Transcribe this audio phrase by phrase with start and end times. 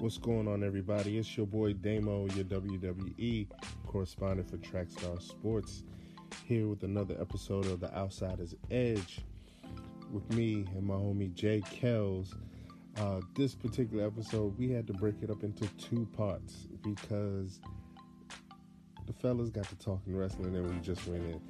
[0.00, 1.18] What's going on, everybody?
[1.18, 3.48] It's your boy Damo, your WWE
[3.84, 5.82] correspondent for Trackstar Sports,
[6.44, 9.22] here with another episode of The Outsider's Edge
[10.12, 12.32] with me and my homie Jay Kells.
[12.96, 17.60] Uh, this particular episode, we had to break it up into two parts because
[19.08, 21.40] the fellas got to talking wrestling and we just went in.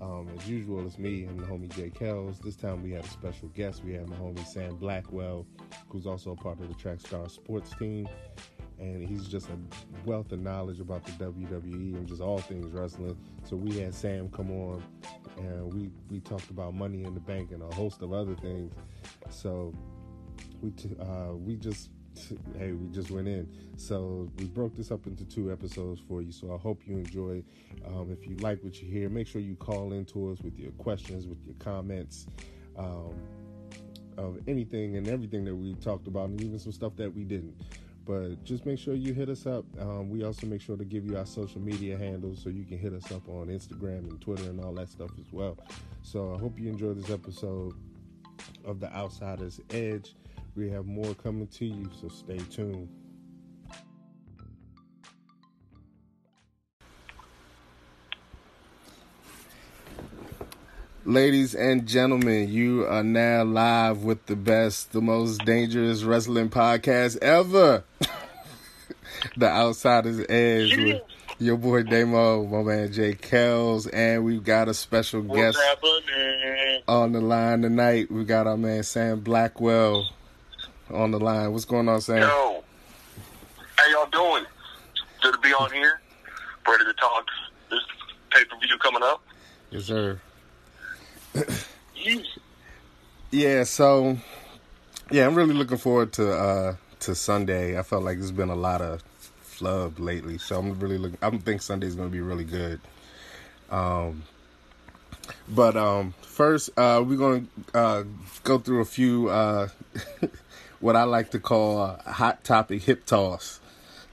[0.00, 2.38] Um, as usual, it's me and the homie Jay Kells.
[2.38, 3.82] This time we had a special guest.
[3.84, 5.46] We had my homie Sam Blackwell,
[5.88, 8.08] who's also a part of the Trackstar Sports team.
[8.78, 9.56] And he's just a
[10.04, 13.16] wealth of knowledge about the WWE and just all things wrestling.
[13.44, 14.84] So we had Sam come on
[15.38, 18.74] and we, we talked about money in the bank and a host of other things.
[19.30, 19.72] So
[20.60, 21.88] we, t- uh, we just
[22.58, 23.48] hey, we just went in.
[23.76, 26.32] So we broke this up into two episodes for you.
[26.32, 27.42] So I hope you enjoy.
[27.86, 30.72] Um, if you like what you hear, make sure you call into us with your
[30.72, 32.26] questions, with your comments.
[32.76, 33.14] Um,
[34.16, 37.54] of anything and everything that we talked about, and even some stuff that we didn't.
[38.04, 39.64] But just make sure you hit us up.
[39.80, 42.78] Um, we also make sure to give you our social media handles so you can
[42.78, 45.58] hit us up on Instagram and Twitter and all that stuff as well.
[46.02, 47.74] So I hope you enjoy this episode
[48.64, 50.14] of The Outsider's Edge.
[50.56, 52.88] We have more coming to you, so stay tuned.
[61.04, 67.18] Ladies and gentlemen, you are now live with the best, the most dangerous wrestling podcast
[67.18, 67.84] ever.
[69.36, 71.02] the Outsider's Edge with
[71.38, 76.82] your boy Damo, my man Jay Kells, and we've got a special guest happening?
[76.88, 78.10] on the line tonight.
[78.10, 80.08] We got our man Sam Blackwell
[80.92, 81.52] on the line.
[81.52, 82.18] What's going on, Sam?
[82.18, 82.64] Yo,
[83.76, 84.44] how y'all doing?
[85.22, 86.00] Good to be on here.
[86.68, 87.26] Ready to talk
[87.70, 87.80] this
[88.30, 89.22] pay per view coming up?
[89.70, 90.20] Yes, sir.
[93.30, 94.16] Yeah, so
[95.10, 97.78] yeah, I'm really looking forward to uh to Sunday.
[97.78, 99.02] I felt like there's been a lot of
[99.40, 101.18] flub lately, so I'm really looking.
[101.22, 102.80] I think Sunday's gonna be really good.
[103.70, 104.22] Um,
[105.48, 107.44] but um, first uh, we're gonna
[107.74, 108.04] uh
[108.44, 109.68] go through a few uh
[110.80, 113.60] what I like to call a hot topic hip toss.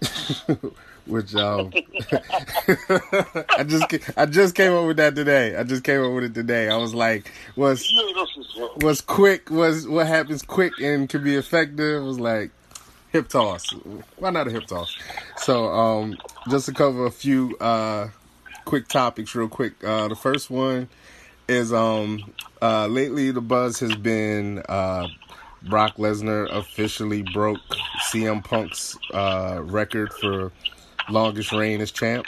[1.06, 1.74] Which um,
[3.50, 5.58] I just I just came up with that today.
[5.58, 6.70] I just came up with it today.
[6.70, 11.10] I was like, what's Yeah, this is uh, was quick was what happens quick and
[11.10, 12.52] can be effective was like
[13.14, 13.72] hip toss
[14.18, 14.98] why not a hip toss
[15.38, 16.18] so um
[16.50, 18.08] just to cover a few uh
[18.66, 20.90] quick topics real quick uh the first one
[21.48, 25.08] is um uh lately the buzz has been uh
[25.70, 27.60] Brock Lesnar officially broke
[28.12, 30.52] CM Punk's uh record for
[31.10, 32.26] longest reign as champ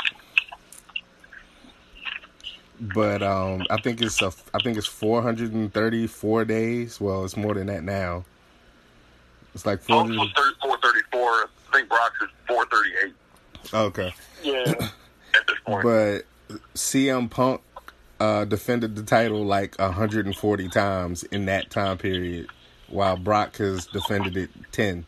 [2.80, 7.00] but um, I think it's a, I think it's 434 days.
[7.00, 8.26] Well, it's more than that now.
[9.54, 10.16] It's like 400.
[10.62, 11.22] 434.
[11.22, 13.14] I think Brock's is 438.
[13.74, 14.14] Okay,
[14.44, 14.62] Yeah.
[15.36, 15.84] At this point.
[15.84, 16.26] but
[16.76, 17.62] CM Punk
[18.20, 22.48] uh, defended the title like 140 times in that time period,
[22.88, 25.06] while Brock has defended it 10.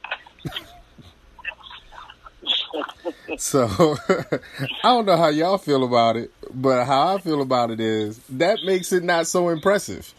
[3.37, 4.39] So I
[4.83, 8.59] don't know how y'all feel about it, but how I feel about it is that
[8.65, 10.13] makes it not so impressive.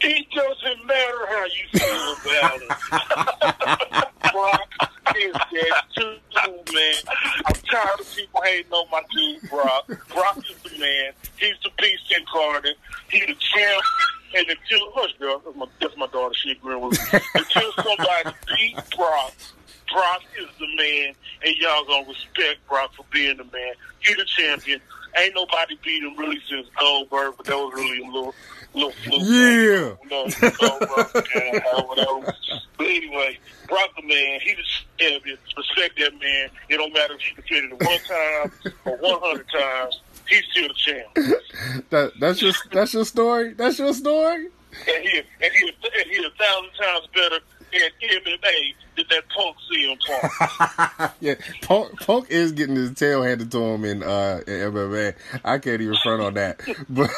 [0.00, 4.08] It doesn't matter how you feel about it.
[4.32, 4.68] Brock
[5.16, 6.94] is that dude, man.
[7.46, 9.86] I'm tired of people hating on my dude, Brock.
[10.08, 11.12] Brock is the man.
[11.38, 12.76] He's the beast incarnate.
[13.10, 13.82] He's the champ.
[14.34, 16.34] And until, hush, girl, that's my, that's my daughter.
[16.34, 17.20] She agreeing with me.
[17.34, 19.34] Until somebody beat Brock,
[19.92, 23.74] Brock is the man, and y'all gonna respect Brock for being the man.
[24.00, 24.80] He the champion.
[25.18, 28.34] Ain't nobody beat him really since Goldberg, but that was really a little,
[28.72, 29.20] little fluke.
[29.20, 29.94] Yeah.
[30.10, 30.26] No,
[30.58, 31.26] Goldberg,
[31.86, 32.34] whatever.
[32.78, 33.38] But anyway,
[33.68, 34.40] Brock the man.
[34.40, 34.62] He the
[34.98, 35.36] champion.
[35.54, 36.48] Respect that man.
[36.70, 40.00] It don't matter if he defended it one time or one hundred times.
[40.32, 41.34] He's still the champ.
[41.90, 43.52] That that's your that's your story.
[43.52, 44.48] That's your story.
[44.88, 49.56] And he and he and he a thousand times better at MMA than that punk
[49.70, 51.12] CM Punk.
[51.20, 55.14] yeah, Punk, Punk is getting his tail handed to him in uh in MMA.
[55.44, 57.10] I can't even front on that, but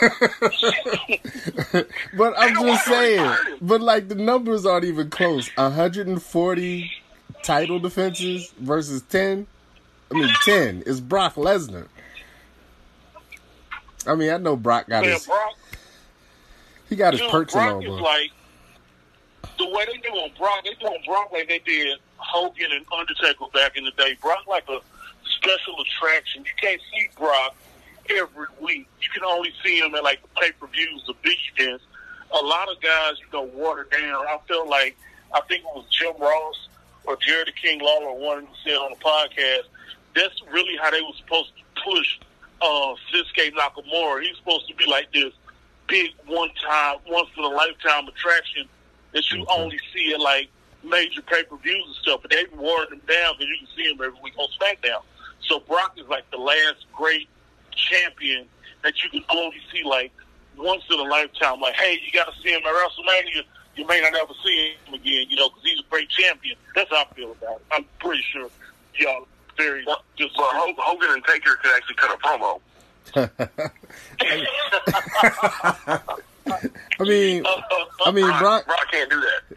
[2.17, 3.37] but I'm just saying.
[3.61, 5.49] But like the numbers aren't even close.
[5.57, 6.93] 140
[7.45, 9.47] title defenses versus 10.
[10.11, 11.87] I mean 10 is Brock Lesnar.
[14.07, 15.55] I mean I know Brock got his Brock,
[16.89, 18.31] he got his dude, perks Brock on, is like
[19.59, 20.65] the way they do on Brock.
[20.65, 24.17] They do on Brock like they did Hogan and Undertaker back in the day.
[24.21, 24.81] Brock like a
[25.37, 26.45] special attraction.
[26.45, 27.55] You can't see Brock
[28.11, 28.89] every week.
[29.01, 31.85] You can only see him at like the pay per views, the big events.
[32.33, 34.27] A lot of guys, you know, water down.
[34.27, 34.97] I feel like
[35.33, 36.69] I think it was Jim Ross
[37.05, 39.69] or Jerry the King Lawler wanted to say on the podcast,
[40.15, 42.19] that's really how they were supposed to push
[42.65, 44.23] uh, Shinsuke Nakamura.
[44.23, 45.33] He's supposed to be like this
[45.87, 48.67] big one time, once in a lifetime attraction
[49.13, 49.61] that you Okay.
[49.63, 50.49] only see at like
[50.83, 52.21] major pay per views and stuff.
[52.23, 55.03] But they watered him down because you can see him every week on SmackDown.
[55.49, 57.29] So Brock is like the last great
[57.77, 58.47] champion
[58.83, 60.13] that you can only see like
[60.57, 61.61] once in a lifetime.
[61.61, 63.43] Like, hey, you got to see him at WrestleMania.
[63.77, 66.57] You may not ever see him again, you know, because he's a great champion.
[66.75, 67.67] That's how I feel about it.
[67.73, 68.49] I'm pretty sure
[68.99, 70.35] y'all very But, just.
[70.37, 72.61] but Hog- Hogan and Taker could actually cut a promo.
[77.01, 77.45] I mean,
[78.07, 78.67] I mean, Brock, Brock.
[78.67, 79.57] Brock can't do that.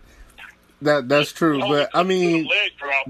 [0.81, 2.47] That that's true, but I mean,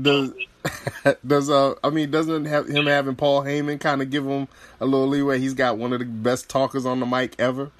[0.01, 0.33] does
[1.27, 4.47] does uh, I mean, doesn't have him having Paul Heyman kind of give him
[4.79, 5.39] a little leeway?
[5.39, 7.71] He's got one of the best talkers on the mic ever.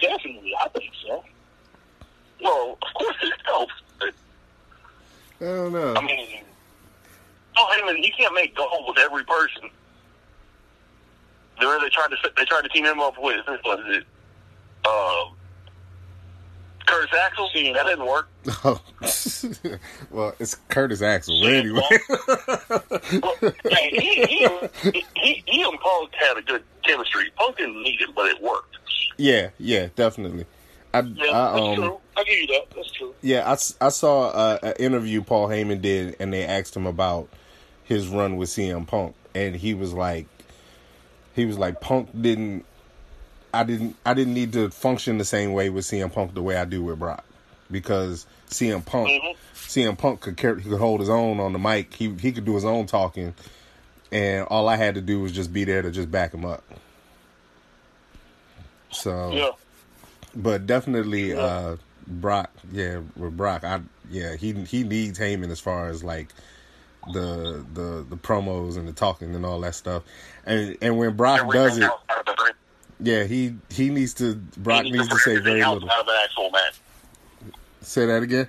[0.00, 1.24] definitely, I think so.
[2.42, 3.72] Well, of course it helps.
[5.42, 5.94] But, I don't know.
[5.96, 6.44] I mean,
[7.56, 9.70] oh, Heyman, he can't make gold with every person.
[11.58, 14.04] They they tried to they tried to team him up with was it?
[14.84, 15.30] Uh,
[16.86, 17.48] Curtis Axel.
[17.74, 18.28] That didn't work.
[20.10, 21.82] well, it's Curtis Axel but anyway.
[23.22, 23.36] Well,
[23.68, 27.30] hey, he, he, he, he and Punk had a good chemistry.
[27.36, 28.76] Punk didn't need it, but it worked.
[29.18, 30.46] yeah, yeah, definitely.
[30.94, 32.00] I, Yeah, I, that's um, true.
[32.16, 32.71] I give you that.
[33.22, 37.28] Yeah, I, I saw uh, an interview Paul Heyman did, and they asked him about
[37.84, 40.26] his run with CM Punk, and he was like,
[41.34, 42.64] he was like, Punk didn't,
[43.54, 46.56] I didn't, I didn't need to function the same way with CM Punk the way
[46.56, 47.24] I do with Brock,
[47.70, 49.36] because CM Punk, Mhm.
[49.54, 52.54] CM Punk could he could hold his own on the mic, he he could do
[52.54, 53.34] his own talking,
[54.10, 56.64] and all I had to do was just be there to just back him up.
[58.90, 59.50] So Yeah.
[60.34, 61.76] but definitely uh
[62.06, 66.28] Brock, yeah, with Brock, I yeah, he he needs Heyman as far as like
[67.12, 70.02] the the the promos and the talking and all that stuff.
[70.46, 72.52] And and when Brock does it, outside of the ring.
[73.00, 75.76] yeah, he he needs to Brock He needs to for say very little.
[75.88, 76.80] of an actual match.
[77.80, 78.48] Say that again?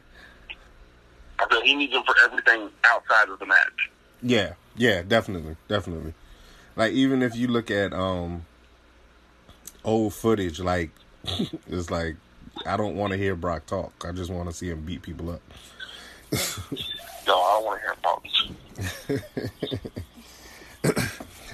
[1.39, 3.89] I said he needs him for everything outside of the match.
[4.21, 6.13] Yeah, yeah, definitely, definitely.
[6.75, 8.45] Like even if you look at um
[9.83, 10.91] old footage, like
[11.67, 12.15] it's like
[12.65, 14.05] I don't want to hear Brock talk.
[14.07, 15.41] I just want to see him beat people up.
[17.25, 19.63] No, I want to hear talk.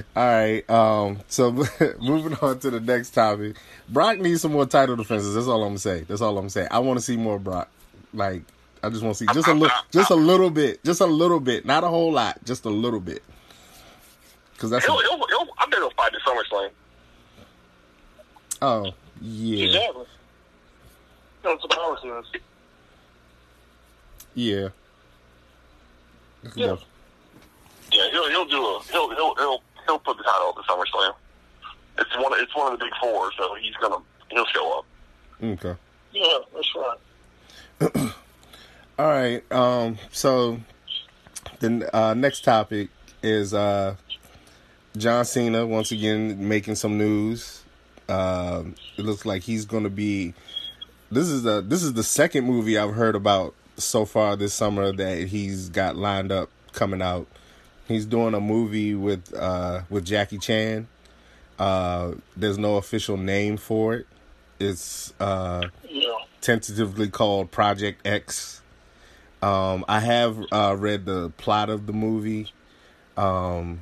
[0.15, 0.67] All right.
[0.69, 1.19] Um.
[1.27, 1.51] So
[2.01, 3.55] moving on to the next topic,
[3.87, 5.35] Brock needs some more title defenses.
[5.35, 6.01] That's all I'm gonna say.
[6.01, 6.69] That's all I'm saying.
[6.71, 7.69] I want to see more Brock.
[8.15, 8.41] Like
[8.81, 11.39] I just want to see just a little, just a little bit, just a little
[11.39, 13.21] bit, not a whole lot, just a little bit.
[14.53, 16.69] Because that's He'll, he'll, he'll, I bet he'll fight at SummerSlam.
[18.61, 18.91] oh
[19.21, 20.05] yeah Exactly.
[21.43, 21.99] That's what I was
[22.31, 22.43] saying.
[24.35, 24.69] yeah.
[26.55, 26.75] Yeah.
[27.91, 31.13] Yeah, he'll he'll do a he'll he'll he'll he'll put the title up at SummerSlam.
[31.97, 33.97] It's one it's one of the big four, so he's gonna
[34.29, 34.85] he'll show up.
[35.43, 35.75] Okay.
[36.13, 36.97] Yeah, that's right.
[38.99, 39.51] All right.
[39.51, 39.97] Um.
[40.11, 40.59] So
[41.59, 42.89] the uh, next topic
[43.23, 43.95] is uh,
[44.97, 47.63] John Cena once again making some news.
[48.07, 48.63] Uh,
[48.97, 50.33] it looks like he's going to be.
[51.11, 54.91] This is the this is the second movie I've heard about so far this summer
[54.91, 57.25] that he's got lined up coming out.
[57.87, 60.87] He's doing a movie with uh, with Jackie Chan.
[61.57, 64.07] Uh, there's no official name for it.
[64.59, 65.69] It's uh,
[66.41, 68.61] tentatively called Project X.
[69.41, 72.51] Um, I have uh, read the plot of the movie.
[73.17, 73.81] Um,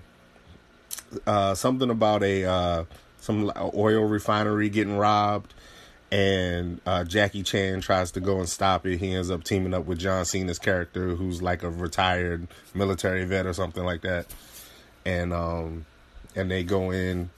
[1.26, 2.84] uh, something about a uh,
[3.20, 5.54] some oil refinery getting robbed,
[6.12, 8.98] and uh, Jackie Chan tries to go and stop it.
[8.98, 13.46] He ends up teaming up with John Cena's character, who's like a retired military vet
[13.46, 14.26] or something like that,
[15.06, 15.86] and um,
[16.36, 17.30] and they go in.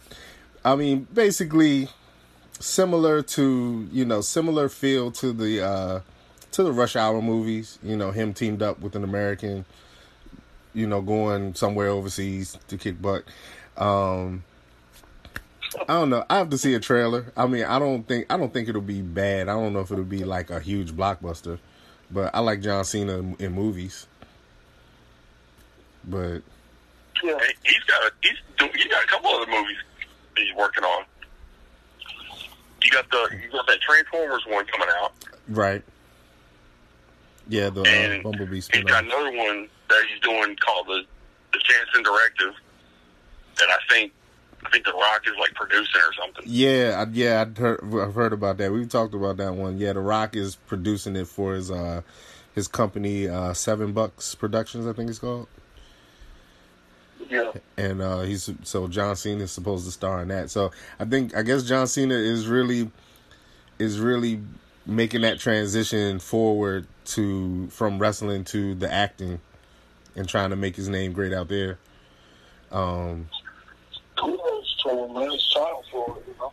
[0.64, 1.90] I mean, basically
[2.60, 6.00] similar to you know similar feel to the uh
[6.52, 9.64] to the rush hour movies you know him teamed up with an american
[10.74, 13.24] you know going somewhere overseas to kick butt
[13.78, 14.44] um
[15.82, 18.38] i don't know i have to see a trailer i mean i don't think i
[18.38, 21.60] don't think it'll be bad i don't know if it'll be like a huge blockbuster
[22.12, 24.08] but i like john cena in, in movies
[26.06, 26.42] but
[27.24, 27.38] Yeah.
[27.40, 29.78] Hey, He's got a, he's do- he got a couple other movies
[30.36, 31.04] that he's working on.
[32.84, 35.12] You got the you got that Transformers one coming out,
[35.50, 35.84] right
[37.50, 41.02] yeah the uh, and bumblebee he's got another one that he's doing called the
[41.52, 42.54] the Janson Directive.
[43.58, 44.14] That I think
[44.66, 46.44] I think The Rock is like producing or something.
[46.46, 48.72] Yeah, yeah, I'd heard, I've heard about that.
[48.72, 49.78] We've talked about that one.
[49.78, 52.01] Yeah, The Rock is producing it for his uh
[52.56, 55.48] his company, uh, Seven Bucks Productions, I think it's called.
[57.30, 57.51] Yeah.
[57.78, 60.50] and uh he's so John Cena is supposed to star in that.
[60.50, 62.89] So I think I guess John Cena is really
[63.78, 64.42] is really
[64.88, 69.39] making that transition forward to from wrestling to the acting
[70.16, 71.78] and trying to make his name great out there.
[72.72, 73.30] Um
[74.83, 75.31] To him, man.
[75.31, 76.51] It's time for it, you know.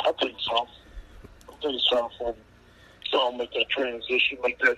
[0.00, 0.56] I think so.
[0.56, 2.34] I think it's time for him.
[3.10, 4.76] So I'll make that transition, make that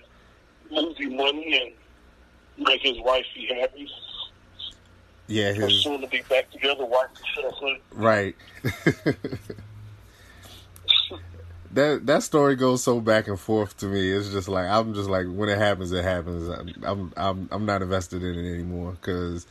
[0.71, 1.73] movie money,
[2.57, 3.89] and make his wifey happy.
[5.27, 7.09] yeah, his soon to be back together, wife
[7.61, 8.35] and right.
[11.71, 14.11] that that story goes so back and forth to me.
[14.11, 16.49] It's just like I'm just like when it happens, it happens.
[16.83, 19.45] I'm I'm I'm not invested in it anymore because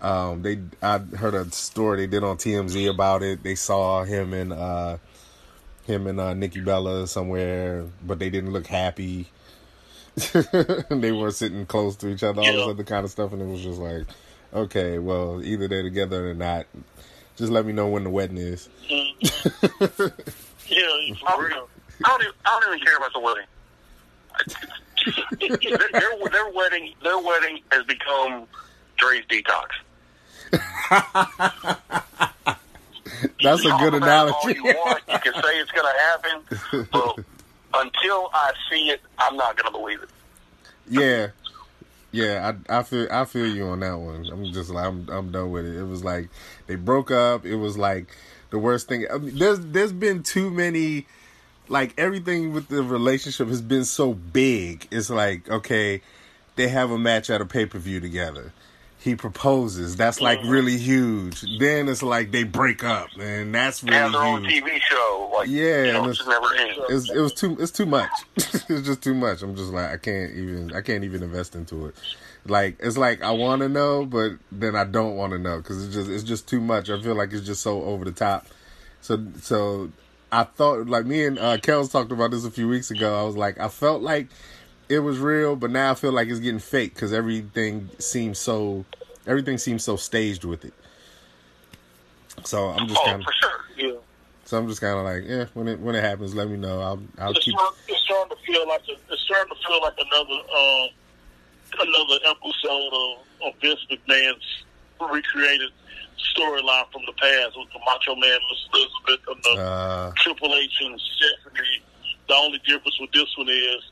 [0.00, 3.42] um, they I heard a story they did on TMZ about it.
[3.42, 4.98] They saw him and uh,
[5.84, 9.26] him and uh, Nikki Bella somewhere, but they didn't look happy.
[10.90, 13.46] they weren't sitting close to each other, all this other kind of stuff, and it
[13.46, 14.04] was just like,
[14.52, 16.66] okay, well, either they're together or not.
[17.36, 18.68] Just let me know when the wedding is.
[20.68, 21.68] Yeah, for real.
[22.04, 23.46] I don't even, I don't even care about the wedding.
[25.62, 28.46] their, their, their wedding, their wedding has become
[28.96, 29.68] Dre's detox.
[33.42, 34.54] That's a good analogy.
[34.54, 35.02] you want.
[35.10, 37.16] You can say it's going to happen, but
[37.74, 40.08] until I see it, I'm not going to believe it.
[40.88, 41.28] Yeah,
[42.10, 44.26] yeah, I I feel I feel you on that one.
[44.32, 45.76] I'm just like I'm I'm done with it.
[45.76, 46.30] It was like
[46.66, 47.44] they broke up.
[47.44, 48.08] It was like
[48.50, 49.06] the worst thing.
[49.12, 51.06] I mean, there's there's been too many.
[51.70, 54.88] Like everything with the relationship has been so big.
[54.90, 56.00] It's like okay,
[56.56, 58.52] they have a match at a pay per view together.
[59.08, 59.96] He proposes.
[59.96, 61.42] That's like really huge.
[61.58, 64.44] Then it's like they break up, and that's They have their really own.
[64.44, 65.30] TV show.
[65.34, 66.78] Like, Yeah, you know, it's- just never ends.
[66.90, 67.56] It's, it was too.
[67.58, 68.10] It's too much.
[68.36, 69.42] it's just too much.
[69.42, 70.74] I'm just like I can't even.
[70.74, 71.94] I can't even invest into it.
[72.46, 75.84] Like it's like I want to know, but then I don't want to know because
[75.84, 76.90] it's just it's just too much.
[76.90, 78.46] I feel like it's just so over the top.
[79.00, 79.90] So so
[80.30, 83.18] I thought like me and uh, Kels talked about this a few weeks ago.
[83.18, 84.28] I was like I felt like
[84.88, 88.84] it was real, but now I feel like it's getting fake because everything seems so
[89.26, 90.72] everything seems so staged with it.
[92.44, 93.64] So I'm just Oh, kind of sure.
[93.76, 93.98] Yeah.
[94.44, 96.80] so I'm just kind of like, yeah, when it when it happens, let me know.
[96.80, 97.54] I'll I'll It's, keep.
[97.54, 100.88] start, it's starting to feel like a, it's starting to feel like another um,
[101.80, 104.64] another episode of, of Vince McMahon's
[105.12, 105.70] recreated
[106.34, 110.72] storyline from the past with the Macho Man, Miss Elizabeth, and the Uh, Triple H
[110.82, 111.82] and Stephanie.
[112.28, 113.82] The only difference with this one is,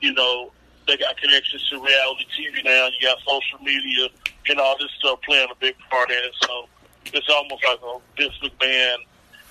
[0.00, 0.52] you know,
[0.86, 2.86] they got connections to reality TV now.
[2.86, 4.08] You got social media
[4.48, 6.34] and all this stuff playing a big part in it.
[6.42, 6.68] So
[7.06, 8.96] it's almost like a Vince McMahon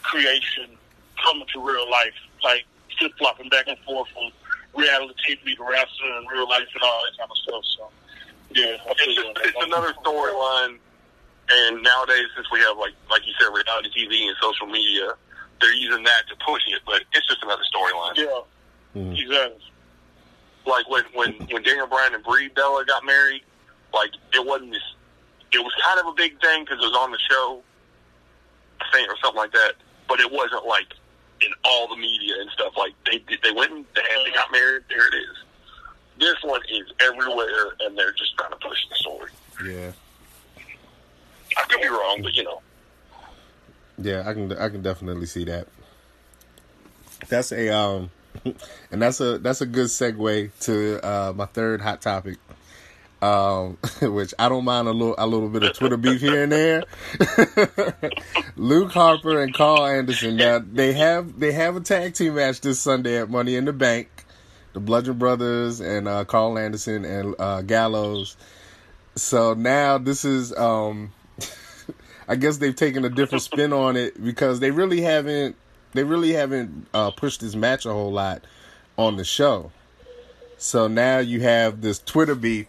[0.03, 0.77] creation
[1.23, 2.65] coming to real life, like
[2.97, 4.31] flip flopping back and forth from
[4.79, 7.63] reality TV to wrestling and real life and all that kind of stuff.
[7.77, 7.91] So
[8.53, 10.77] yeah, it's just it's another storyline.
[11.47, 15.09] And nowadays, since we have like like you said, reality TV and social media,
[15.61, 16.81] they're using that to push it.
[16.85, 18.15] But it's just another storyline.
[18.17, 19.19] Yeah, Mhm.
[19.19, 19.61] exactly.
[20.65, 23.41] Like when when when Daniel Bryan and Brie Bella got married,
[23.93, 24.81] like it wasn't this.
[25.51, 27.61] It was kind of a big thing because it was on the show,
[28.81, 29.73] I think, or something like that.
[30.07, 30.93] But it wasn't like
[31.41, 32.73] in all the media and stuff.
[32.77, 34.83] Like they they went and they, they got married.
[34.89, 35.37] There it is.
[36.19, 39.31] This one is everywhere, and they're just trying to push the story.
[39.65, 39.91] yeah,
[41.57, 42.61] I could be wrong, but you know.
[43.97, 45.67] yeah, I can I can definitely see that.
[47.27, 48.11] That's a um,
[48.91, 52.37] and that's a that's a good segue to uh my third hot topic.
[53.21, 56.51] Um, which I don't mind a little a little bit of Twitter beef here and
[56.51, 56.83] there.
[58.55, 60.35] Luke Harper and Karl Anderson.
[60.35, 63.73] Now they have they have a tag team match this Sunday at Money in the
[63.73, 64.09] Bank.
[64.73, 68.35] The Bludgeon Brothers and uh, Karl Anderson and uh, Gallows.
[69.15, 71.13] So now this is um
[72.27, 75.55] I guess they've taken a different spin on it because they really haven't
[75.95, 78.43] they really haven't uh, pushed this match a whole lot
[78.97, 79.71] on the show.
[80.57, 82.67] So now you have this Twitter beef,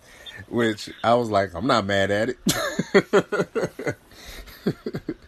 [0.49, 2.38] which I was like, I'm not mad at it.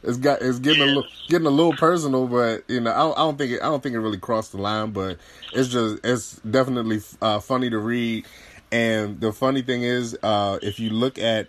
[0.03, 3.19] it's got it's getting a little getting a little personal, but you know I don't,
[3.19, 5.19] I don't think it I don't think it really crossed the line, but
[5.53, 8.27] it's just it's definitely uh, funny to read.
[8.71, 11.49] And the funny thing is, uh, if you look at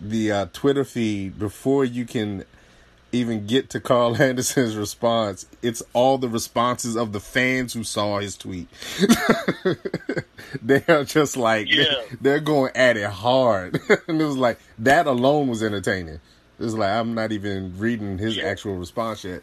[0.00, 2.44] the uh, Twitter feed before you can
[3.16, 8.18] even get to Karl Anderson's response, it's all the responses of the fans who saw
[8.18, 8.68] his tweet.
[10.62, 11.84] they are just like Yeah.
[12.20, 16.20] they're going at it hard, and it was like that alone was entertaining.
[16.58, 19.42] It was like I'm not even reading his actual response yet,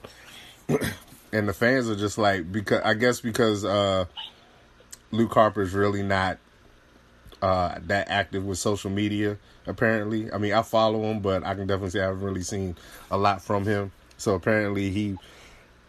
[1.32, 4.06] and the fans are just like because I guess because uh,
[5.12, 6.38] Luke Harper's really not
[7.44, 9.38] uh, that active with social media.
[9.68, 12.78] Apparently, I mean, I follow him, but I can definitely say I haven't really seen
[13.12, 13.92] a lot from him.
[14.16, 15.18] So apparently, he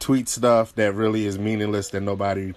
[0.00, 2.54] tweets stuff that really is meaningless that nobody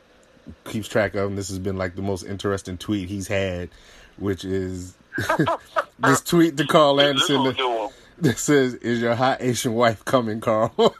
[0.65, 1.29] keeps track of.
[1.29, 3.69] And this has been like the most interesting tweet he's had,
[4.17, 4.97] which is
[5.99, 10.73] this tweet to Karl Anderson that, that says, "Is your hot Asian wife coming, Karl?"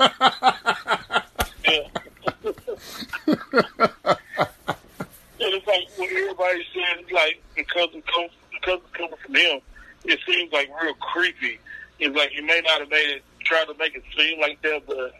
[5.66, 5.74] Yeah.
[5.74, 9.60] and it's like what everybody's saying, like because it comes because it's coming from him,
[10.06, 11.60] it seems like real creepy.
[12.00, 14.86] It's like you may not have made it try to make it seem like that,
[14.86, 15.14] but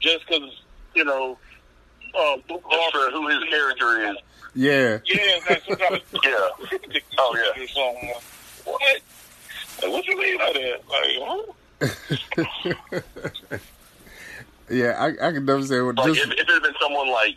[0.00, 0.62] just because
[0.94, 1.38] you know,
[2.18, 4.16] um, Luke Just for Harper, who his character is.
[4.54, 6.48] yeah, yeah, that's some kind of Yeah.
[7.18, 7.52] Oh, yeah.
[7.62, 8.12] or something.
[8.64, 9.00] What?
[9.82, 10.80] Like, what you mean by that?
[10.88, 11.42] Like, huh?
[14.70, 14.94] yeah.
[14.98, 17.36] I I can definitely say what Like just if, if it had been someone like,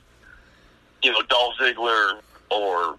[1.01, 2.19] you know, Dolph Ziggler
[2.51, 2.97] or,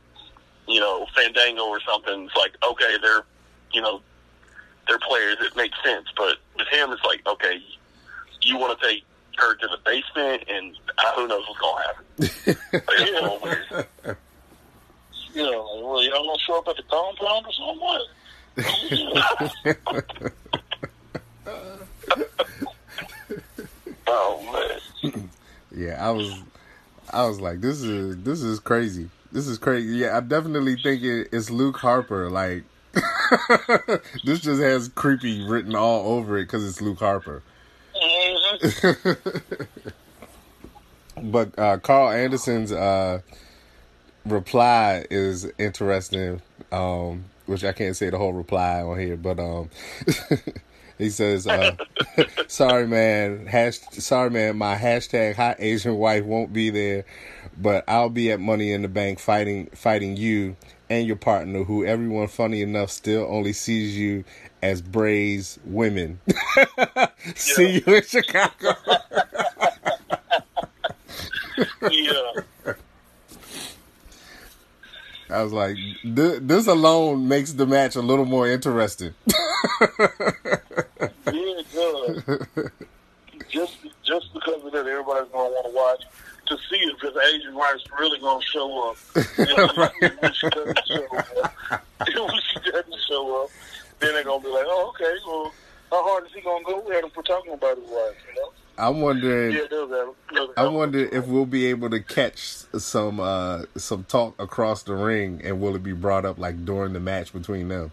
[0.67, 3.25] you know, Fandango or something, it's like, okay, they're,
[3.73, 4.00] you know,
[4.88, 5.37] they're players.
[5.41, 6.07] It makes sense.
[6.17, 7.61] But with him, it's like, okay,
[8.43, 9.05] you want to take
[9.38, 12.05] her to the basement, and uh, who knows what's going to happen.
[12.73, 14.17] Like, it's a weird.
[15.35, 18.07] You know, like, well, y'all gonna show up at the compound or something?
[24.09, 25.21] Oh, man.
[25.75, 26.33] Yeah, I was,
[27.12, 29.11] I was like, this is this is crazy.
[29.37, 29.99] This is crazy.
[29.99, 32.31] Yeah, I'm definitely think it, it's Luke Harper.
[32.31, 32.64] Like,
[34.25, 37.43] this just has creepy written all over it because it's Luke Harper.
[41.23, 43.21] But uh, Karl Anderson's uh,
[44.25, 46.40] reply is interesting,
[46.73, 49.71] um, which I can't say the whole reply on here, but um,
[50.99, 51.75] he says, uh,
[52.49, 53.47] "Sorry, man.
[53.47, 54.59] Hash- sorry, man.
[54.59, 57.07] My hashtag hot Asian wife won't be there,
[57.61, 60.57] but I'll be at Money in the Bank fighting fighting you
[60.89, 64.25] and your partner, who everyone funny enough still only sees you."
[64.63, 66.19] As Bray's women.
[67.37, 68.75] See you in Chicago.
[71.90, 72.33] yeah.
[75.29, 79.14] I was like, "Th- this alone makes the match a little more interesting.
[79.81, 79.99] Yeah,
[81.33, 82.71] it does.
[83.51, 86.05] just just because of that, everybody's gonna want to watch
[86.46, 88.96] to see if this Asian wife's really gonna show up.
[89.38, 93.50] And when she doesn't show up, when she doesn't show up,
[94.00, 95.16] then they're gonna be like, "Oh, okay.
[95.26, 95.52] Well,
[95.90, 98.52] how hard is he gonna go at him for talking about his wife?" You know?
[98.78, 99.52] I'm wondering.
[99.52, 104.35] Yeah, it it I wonder if we'll be able to catch some uh some talk
[104.38, 107.92] across the ring, and will it be brought up like during the match between them?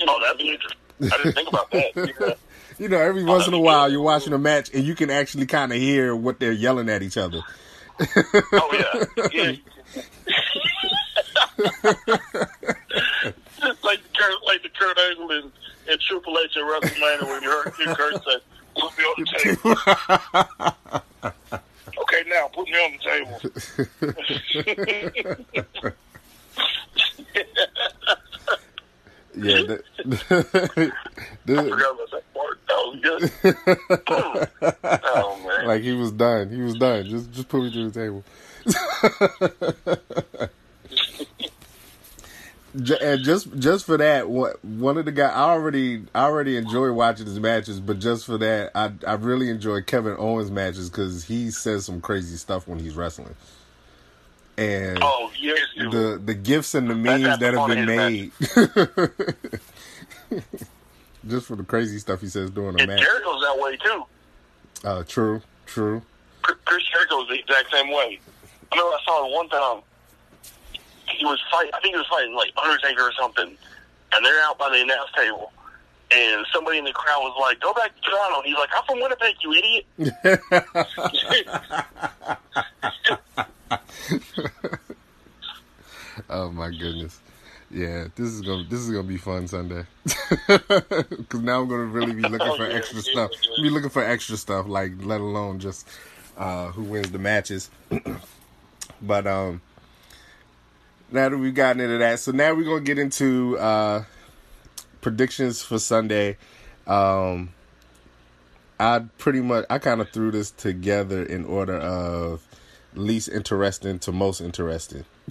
[0.00, 0.78] Oh, that'd be interesting.
[1.02, 2.38] I didn't think about that.
[2.78, 5.10] You know, every once in a uh, while you're watching a match and you can
[5.10, 7.40] actually kind of hear what they're yelling at each other.
[8.52, 9.04] Oh, yeah.
[9.32, 9.52] Yeah.
[13.82, 15.50] like the Kurt, like the Kurt Angle and,
[15.88, 18.38] and Triple H at WrestleMania when you heard Kurt say,
[18.78, 19.74] "Put me on the table."
[22.02, 23.40] okay, now put me on the table.
[29.36, 29.54] Yeah,
[29.98, 30.90] I forgot
[31.46, 32.58] about that part.
[32.66, 33.30] That was good.
[34.08, 35.66] oh, man.
[35.66, 36.50] like he was done.
[36.50, 37.04] He was done.
[37.04, 38.24] Just just put me through the table.
[43.00, 46.92] And just just for that, what one of the guys I already I already enjoy
[46.92, 51.24] watching his matches, but just for that, I I really enjoy Kevin Owens matches because
[51.24, 53.34] he says some crazy stuff when he's wrestling,
[54.58, 58.32] and oh, yes, the the gifts and the memes that have been made,
[61.28, 63.00] just for the crazy stuff he says during the And match.
[63.00, 64.04] Jericho's that way, too.
[64.84, 66.02] Uh, true, true.
[66.42, 68.20] Chris Jericho's the exact same way.
[68.72, 69.82] I remember I saw him one time.
[71.08, 71.70] He was fighting.
[71.74, 73.56] I think he was fighting like Undertaker or something,
[74.12, 75.52] and they're out by the announce table.
[76.14, 79.00] And somebody in the crowd was like, "Go back to Toronto." He's like, "I'm from
[79.00, 79.86] Winnipeg, you idiot."
[86.30, 87.20] Oh my goodness.
[87.70, 89.84] Yeah, this is gonna this is gonna be fun Sunday.
[90.46, 93.30] Because now I'm gonna really be looking Oh, for yeah, extra yeah, stuff.
[93.56, 93.62] yeah.
[93.62, 95.88] Be looking for extra stuff, like let alone just
[96.38, 97.70] uh, who wins the matches.
[99.02, 99.60] but um,
[101.10, 104.04] now that we've gotten into that, so now we're gonna get into uh,
[105.06, 106.36] predictions for Sunday.
[106.84, 107.50] Um,
[108.80, 112.44] I pretty much I kind of threw this together in order of
[112.92, 115.04] least interesting to most interesting.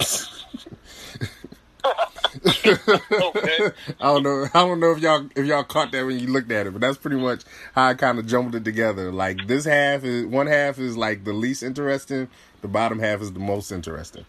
[2.46, 3.70] okay.
[4.00, 4.46] I don't know.
[4.54, 6.80] I don't know if y'all if y'all caught that when you looked at it, but
[6.80, 7.42] that's pretty much
[7.74, 9.12] how I kind of jumbled it together.
[9.12, 12.28] Like this half is one half is like the least interesting,
[12.62, 14.24] the bottom half is the most interesting.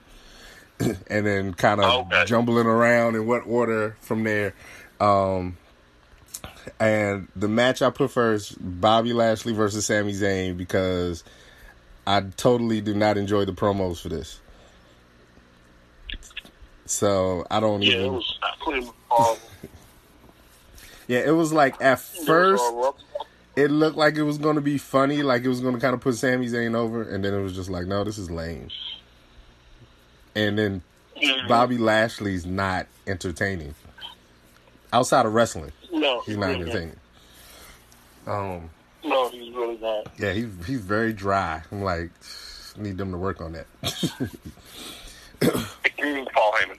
[0.80, 2.26] and then kind of Okay.
[2.26, 4.54] jumbling around in what order from there.
[5.00, 5.58] Um,
[6.80, 11.24] and the match I put first, Bobby Lashley versus Sami Zayn, because
[12.06, 14.40] I totally do not enjoy the promos for this.
[16.86, 18.06] So I don't Yeah, even.
[18.06, 18.40] it was
[21.08, 22.64] yeah, it was like at first
[23.56, 25.94] it looked like it was going to be funny, like it was going to kind
[25.94, 28.70] of put Sami Zayn over, and then it was just like, no, this is lame.
[30.36, 30.82] And then.
[31.48, 33.74] Bobby Lashley's not entertaining.
[34.98, 36.96] Outside of wrestling, No, he's not really entertaining.
[38.26, 38.70] Um,
[39.06, 40.08] No, he's really not.
[40.18, 41.62] yeah, he's he's very dry.
[41.72, 42.10] I'm like,
[42.78, 43.68] need them to work on that.
[45.40, 46.78] Paul Heyman.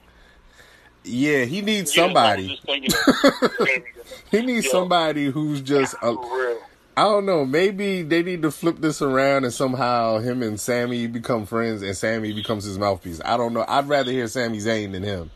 [1.05, 2.43] yeah, he needs Yeah, somebody.
[2.43, 2.91] was just thinking
[3.61, 3.83] that.
[4.33, 4.73] He needs Yeah.
[4.73, 5.95] somebody who's just.
[6.03, 6.59] A, For real.
[6.97, 7.45] I don't know.
[7.47, 11.97] Maybe they need to flip this around and somehow him and Sami become friends and
[11.97, 13.21] Sami becomes his mouthpiece.
[13.25, 13.65] I don't know.
[13.69, 15.31] I'd rather hear Sami Zayn than him.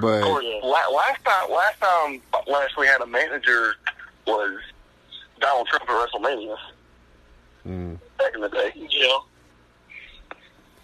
[0.00, 0.60] But yeah.
[0.62, 3.74] La- last time, last time Lashley had a manager
[4.26, 4.58] was
[5.40, 6.56] Donald Trump at WrestleMania
[7.66, 8.70] mm, back in the day.
[8.74, 9.18] Yeah.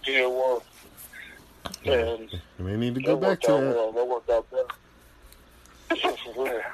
[0.06, 0.62] Yeah, it was.
[1.84, 3.74] And we need to go back to out that.
[3.74, 3.92] well.
[3.92, 4.64] That worked out better.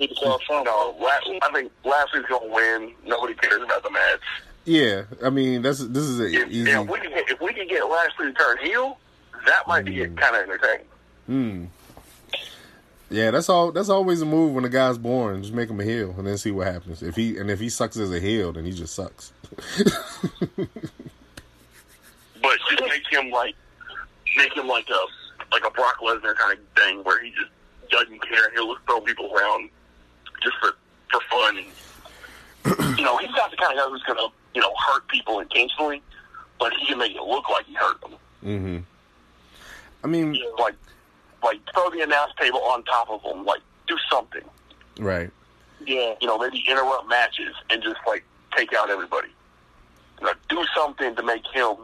[0.00, 0.66] Need to call Trump.
[0.66, 1.08] No, La-
[1.42, 2.92] I think Lashley's gonna win.
[3.06, 4.20] Nobody cares about the match.
[4.64, 6.70] Yeah, I mean that's this is a If, easy.
[6.70, 8.98] yeah, if we can get if we can get Lashley to turn heel,
[9.46, 10.16] that might be Mm.
[10.16, 10.86] kind of entertaining.
[11.28, 11.68] Mm.
[13.10, 13.70] Yeah, that's all.
[13.70, 15.42] That's always a move when a guy's born.
[15.42, 17.02] Just make him a heel and then see what happens.
[17.02, 19.32] If he and if he sucks as a heel, then he just sucks.
[22.42, 23.54] But just make him like
[24.36, 27.50] make him like a like a Brock Lesnar kind of thing where he just
[27.90, 28.44] doesn't care.
[28.46, 29.70] And he'll throw people around
[30.42, 30.72] just for
[31.10, 31.56] for fun.
[31.58, 35.40] And, you know, he's not the kind of guy who's gonna you know hurt people
[35.40, 36.02] intentionally,
[36.58, 38.12] but he can make it look like he hurt them.
[38.42, 38.78] hmm
[40.02, 40.74] I mean, Like
[41.44, 43.44] like throw the announce table on top of them.
[43.44, 44.42] Like do something.
[44.98, 45.30] right?
[45.86, 46.14] Yeah.
[46.20, 48.24] You know, maybe interrupt matches and just like
[48.56, 49.28] take out everybody.
[50.20, 51.76] You know, do something to make him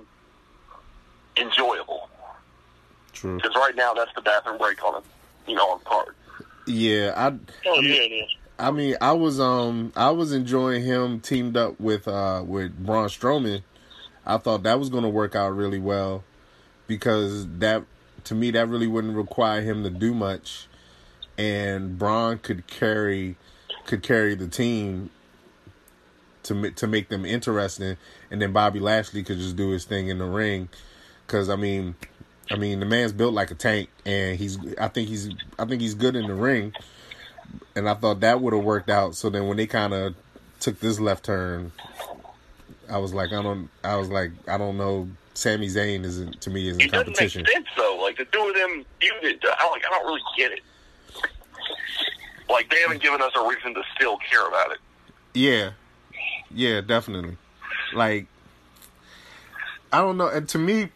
[1.36, 2.08] enjoyable.
[3.12, 3.36] True.
[3.36, 5.02] Because right now that's the bathroom break on him.
[5.46, 6.14] you know on card.
[6.66, 7.28] Yeah, I.
[7.66, 8.36] Oh, I mean, yeah, it is.
[8.58, 13.08] I mean, I was um I was enjoying him teamed up with uh with Braun
[13.08, 13.62] Strowman.
[14.26, 16.22] I thought that was going to work out really well
[16.86, 17.84] because that
[18.24, 20.66] to me that really wouldn't require him to do much,
[21.38, 23.36] and Braun could carry
[23.86, 25.10] could carry the team
[26.44, 27.96] to to make them interesting,
[28.30, 30.68] and then Bobby Lashley could just do his thing in the ring.
[31.26, 31.94] Because I mean,
[32.50, 35.80] I mean the man's built like a tank, and he's I think he's I think
[35.80, 36.74] he's good in the ring
[37.74, 39.14] and I thought that would have worked out.
[39.14, 40.14] So then when they kind of
[40.58, 41.72] took this left turn,
[42.88, 45.08] I was like, I don't, I was like, I don't know.
[45.40, 47.98] Sami Zayn isn't to me isn't It doesn't make sense though.
[48.02, 49.42] Like the two of them feuded.
[49.42, 49.82] I like.
[49.86, 50.60] I don't really get it.
[52.50, 54.78] Like they haven't given us a reason to still care about it.
[55.32, 55.70] Yeah,
[56.50, 57.38] yeah, definitely.
[57.94, 58.26] Like,
[59.90, 60.28] I don't know.
[60.28, 60.90] And to me,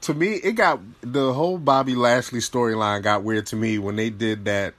[0.00, 4.10] to me, it got the whole Bobby Lashley storyline got weird to me when they
[4.10, 4.74] did that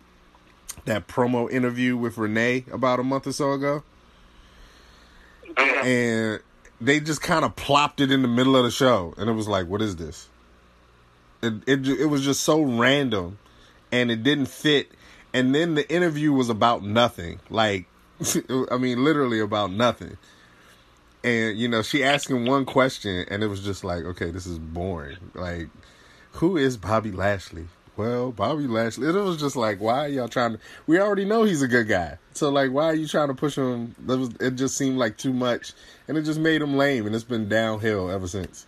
[0.84, 3.84] that promo interview with Renee about a month or so ago.
[5.48, 5.88] Mm-hmm.
[5.88, 6.40] and
[6.82, 9.48] they just kind of plopped it in the middle of the show, and it was
[9.48, 10.30] like, "What is this?"
[11.42, 13.38] It it it was just so random,
[13.92, 14.92] and it didn't fit.
[15.34, 17.39] And then the interview was about nothing.
[17.50, 17.86] Like,
[18.72, 20.18] I mean, literally about nothing.
[21.24, 24.46] And you know, she asked him one question, and it was just like, "Okay, this
[24.46, 25.68] is boring." Like,
[26.34, 27.68] who is Bobby Lashley?
[28.00, 29.10] Well, Bobby Lashley.
[29.10, 30.60] It was just like, why y'all trying to?
[30.88, 32.18] We already know he's a good guy.
[32.32, 33.94] So like, why are you trying to push him?
[34.06, 34.30] That was.
[34.40, 35.74] It just seemed like too much,
[36.08, 37.08] and it just made him lame.
[37.08, 38.66] And it's been downhill ever since.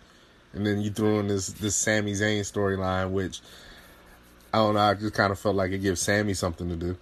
[0.52, 3.40] And then you threw in this this Sami Zayn storyline, which
[4.52, 4.80] I don't know.
[4.80, 6.98] I just kind of felt like it gives Sami something to do,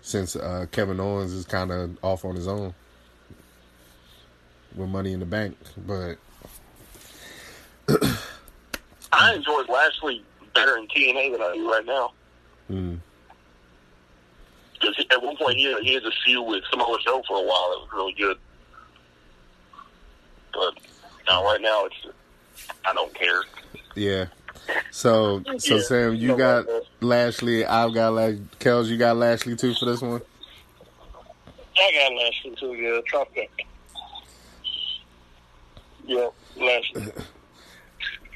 [0.00, 2.72] since uh, Kevin Owens is kind of off on his own
[4.76, 5.56] with Money in the Bank.
[5.84, 6.18] But
[9.12, 10.22] I enjoyed Lashley
[10.54, 12.12] better in TNA than I do right now.
[12.70, 12.98] mm,
[14.74, 17.42] Because at one point he had, he had a feud with Samoa Joe for a
[17.42, 18.36] while that was really good.
[20.52, 20.74] But
[21.28, 22.06] now, right now, it's
[22.86, 23.42] I don't care.
[23.96, 24.26] yeah.
[24.90, 26.66] So so Yeah, Sam, you no got.
[27.00, 27.66] Lashley.
[27.66, 28.86] I've got like Kels.
[28.86, 30.22] You got Lashley too for this one.
[31.76, 33.44] I got Lashley too, yeah.
[36.06, 37.12] Yeah, Lashley.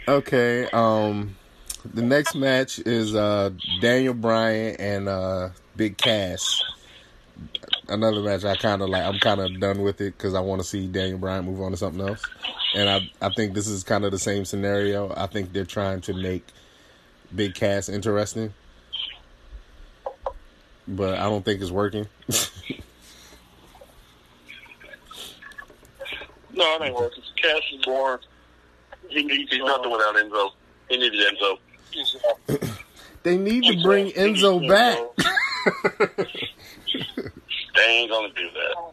[0.09, 0.67] Okay.
[0.73, 1.37] Um,
[1.85, 6.63] the next match is uh Daniel Bryan and uh Big Cass.
[7.89, 9.05] Another match I kind of like.
[9.05, 11.71] I'm kind of done with it because I want to see Daniel Bryan move on
[11.71, 12.23] to something else,
[12.75, 15.13] and I I think this is kind of the same scenario.
[15.17, 16.47] I think they're trying to make
[17.35, 18.53] Big Cass interesting,
[20.87, 22.07] but I don't think it's working.
[26.59, 27.23] No, it ain't working.
[27.41, 28.19] Cass is born.
[29.11, 30.51] He needs He's nothing without Enzo.
[30.89, 31.57] He needed Enzo.
[33.25, 34.99] They need to bring Enzo back.
[37.79, 38.93] They ain't gonna do that.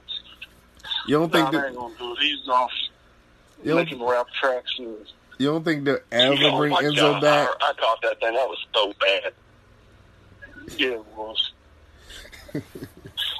[1.07, 2.19] You don't think they that ain't gonna do it.
[2.19, 2.71] He's off
[3.63, 4.71] you don't, making rap tracks.
[4.77, 4.97] And,
[5.39, 7.49] you don't think they'll ever Oh bring Enzo God, back?
[7.61, 8.33] I, I caught that thing.
[8.35, 9.33] That was so bad.
[10.77, 11.51] yeah, it was.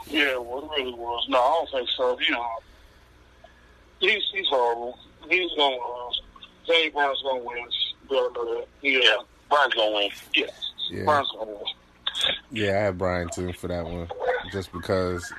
[0.08, 1.26] yeah, well, it really was.
[1.30, 2.20] No, I don't think so.
[2.20, 2.50] You uh, know,
[4.00, 4.98] he's he's horrible.
[5.30, 6.22] He's gonna uh, lose.
[6.68, 7.58] Dave Brown's gonna win.
[7.58, 8.68] You gotta know that.
[8.82, 9.00] Yeah.
[9.00, 9.18] Yeah,
[9.50, 10.10] Bryan's gonna win.
[10.34, 10.72] Yes.
[10.90, 11.04] Yeah.
[11.04, 11.64] Bryan's gonna win.
[12.52, 14.08] Yeah, I had Bryan too for that one,
[14.52, 15.32] just because.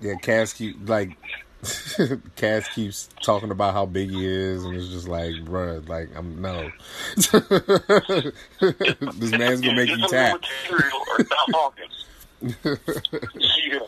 [0.00, 1.16] Yeah, Cass keep like.
[2.36, 6.40] Cass keeps talking about how big he is, and it's just like, bruh, like I'm
[6.42, 6.70] no.
[9.12, 10.40] this man's gonna make you tap.
[10.40, 11.88] material or stop talking.
[13.38, 13.78] Yeah.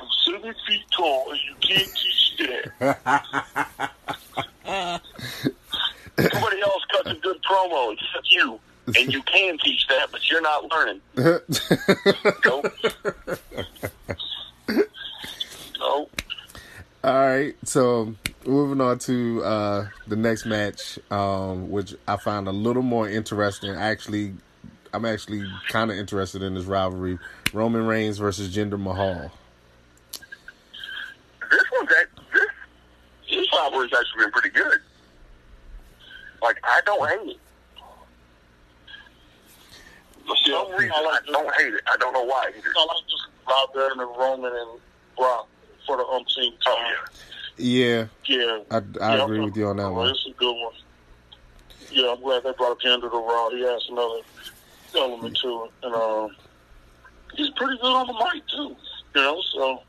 [0.00, 3.80] I'm seven feet tall, and you can't teach that.
[6.16, 8.60] Everybody else cuts a good promo except you.
[8.86, 11.00] And you can teach that, but you're not learning.
[12.44, 12.72] Nope.
[15.78, 16.22] nope.
[17.02, 22.52] All right, so moving on to uh, the next match, um, which I find a
[22.52, 23.70] little more interesting.
[23.70, 24.34] Actually,
[24.92, 27.18] I'm actually kind of interested in this rivalry:
[27.52, 29.30] Roman Reigns versus Jinder Mahal.
[31.50, 32.46] This one's that this
[33.30, 34.80] this rivalry's actually been pretty good.
[36.42, 37.36] Like I don't hate it.
[40.26, 41.82] For some reason, I don't hate it.
[41.86, 42.50] I don't know why.
[42.56, 42.68] either.
[42.76, 44.80] I like just out there and Roman and
[45.16, 45.48] Brock
[45.86, 46.94] for the umpteenth Oh time.
[47.56, 48.06] yeah.
[48.26, 48.36] Yeah.
[48.36, 50.08] Yeah, I, I Yeah, agree with you on that well, one.
[50.10, 50.72] It's a good one.
[51.90, 53.50] Yeah, I'm glad they brought Jinder to Raw.
[53.50, 54.20] He has another
[54.96, 56.36] element to it, and um,
[57.34, 58.76] he's pretty good on the mic too.
[59.14, 59.82] You know, so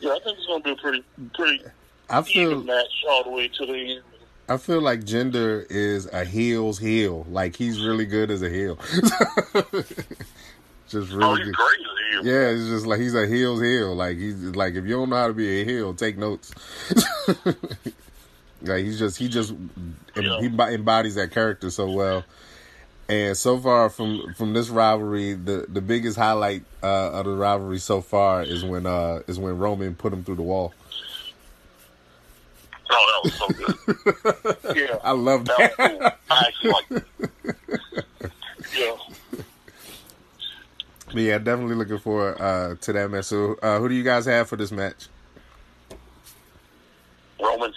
[0.00, 1.62] yeah, I think it's going to be a pretty pretty
[2.10, 4.02] I even feel match all the way to the end.
[4.50, 7.24] I feel like Jinder is a heel's heel.
[7.30, 8.76] Like he's really good as a heel.
[10.88, 11.54] just Oh, really he's good.
[11.54, 12.26] great as a heel.
[12.26, 13.94] Yeah, it's just like he's a heel's heel.
[13.94, 16.52] Like he's like if you don't know how to be a heel, take notes.
[18.62, 19.54] like he's just he just
[20.16, 20.40] Yeah.
[20.40, 22.24] he embodies that character so well.
[23.08, 27.78] And so far from from this rivalry, the the biggest highlight uh, of the rivalry
[27.78, 30.72] so far is when uh is when Roman put him through the wall.
[32.92, 34.76] Oh, that was so good.
[34.76, 35.78] Yeah, I love That that.
[35.78, 36.10] was cool.
[36.30, 38.32] I actually like it.
[38.76, 38.96] yeah.
[41.06, 43.24] But yeah, definitely looking forward uh, to that match.
[43.26, 45.08] So, uh, who do you guys have for this match?
[47.40, 47.72] Roman.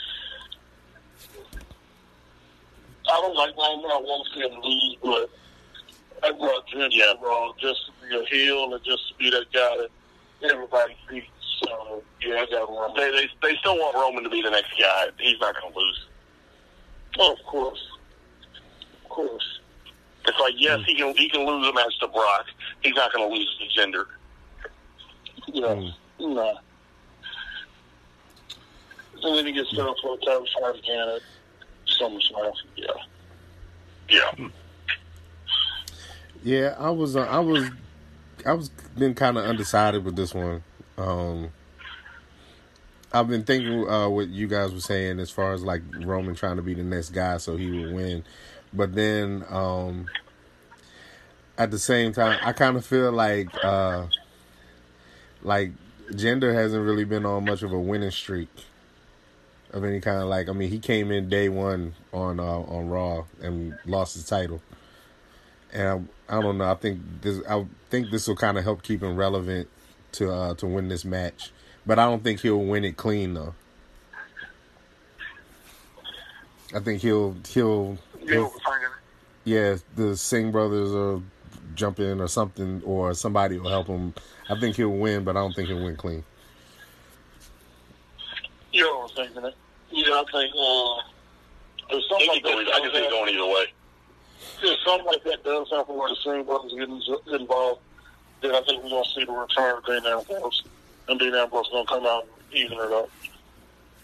[3.12, 3.92] I don't like Roman.
[3.92, 5.30] I want to see him lose, but
[6.28, 7.14] I brought Jinder Yeah.
[7.14, 10.96] to Raw just to be a heel and just to be that guy that everybody
[11.10, 11.28] beats.
[11.64, 12.96] So yeah, I got Roman.
[12.96, 15.08] They, they they still want Roman to be the next guy.
[15.20, 16.08] He's not going to lose.
[17.20, 17.80] Oh, of course,
[19.04, 19.60] of course.
[20.26, 22.46] It's like yes, he can he can lose a match to Brock.
[22.82, 24.06] He's not going to lose to Jinder.
[25.48, 25.94] Yeah, Mm.
[26.20, 26.58] no.
[29.24, 31.22] And then he gets set up for a title fight again at
[32.00, 32.54] SummerSlam.
[32.76, 32.88] Yeah.
[34.10, 34.50] Yeah.
[36.44, 37.70] Yeah, I was, uh, I was,
[38.46, 40.62] I was been kind of undecided with this one.
[40.98, 41.50] Um,
[43.12, 46.56] I've been thinking uh, what you guys were saying as far as like Roman trying
[46.56, 48.24] to be the next guy so he would win,
[48.74, 50.08] but then um,
[51.58, 54.08] at the same time, I kind of feel like uh,
[55.44, 55.72] like
[56.12, 58.50] Jinder hasn't really been on much of a winning streak
[59.72, 60.28] of any kind.
[60.28, 64.26] Like, I mean, he came in day one on uh, on Raw and lost his
[64.26, 64.62] title,
[65.72, 66.72] and I, I don't know.
[66.72, 67.42] I think this.
[67.48, 69.70] I think this will kind of help keep him relevant
[70.14, 71.52] to uh, to win this match,
[71.86, 73.54] but I don't think he'll win it clean though.
[76.74, 78.54] I think he'll he'll, Yeah, he'll
[79.46, 81.24] yeah, the Singh brothers will
[81.76, 84.14] jump in or something, or somebody will help him.
[84.50, 86.24] I think he'll win, but I don't think he'll win clean.
[88.72, 89.56] Yeah, I was thinking it.
[89.92, 91.02] Yeah, I think uh,
[91.90, 92.76] there's He something could like that.
[92.76, 93.66] I can see it going either way.
[94.64, 97.82] If something like that does happen where the Singh brothers get involved,
[98.44, 100.64] then I think we're going to see the return of Dean Ambrose.
[101.08, 103.10] And Dean Ambrose is going to come out and even it up.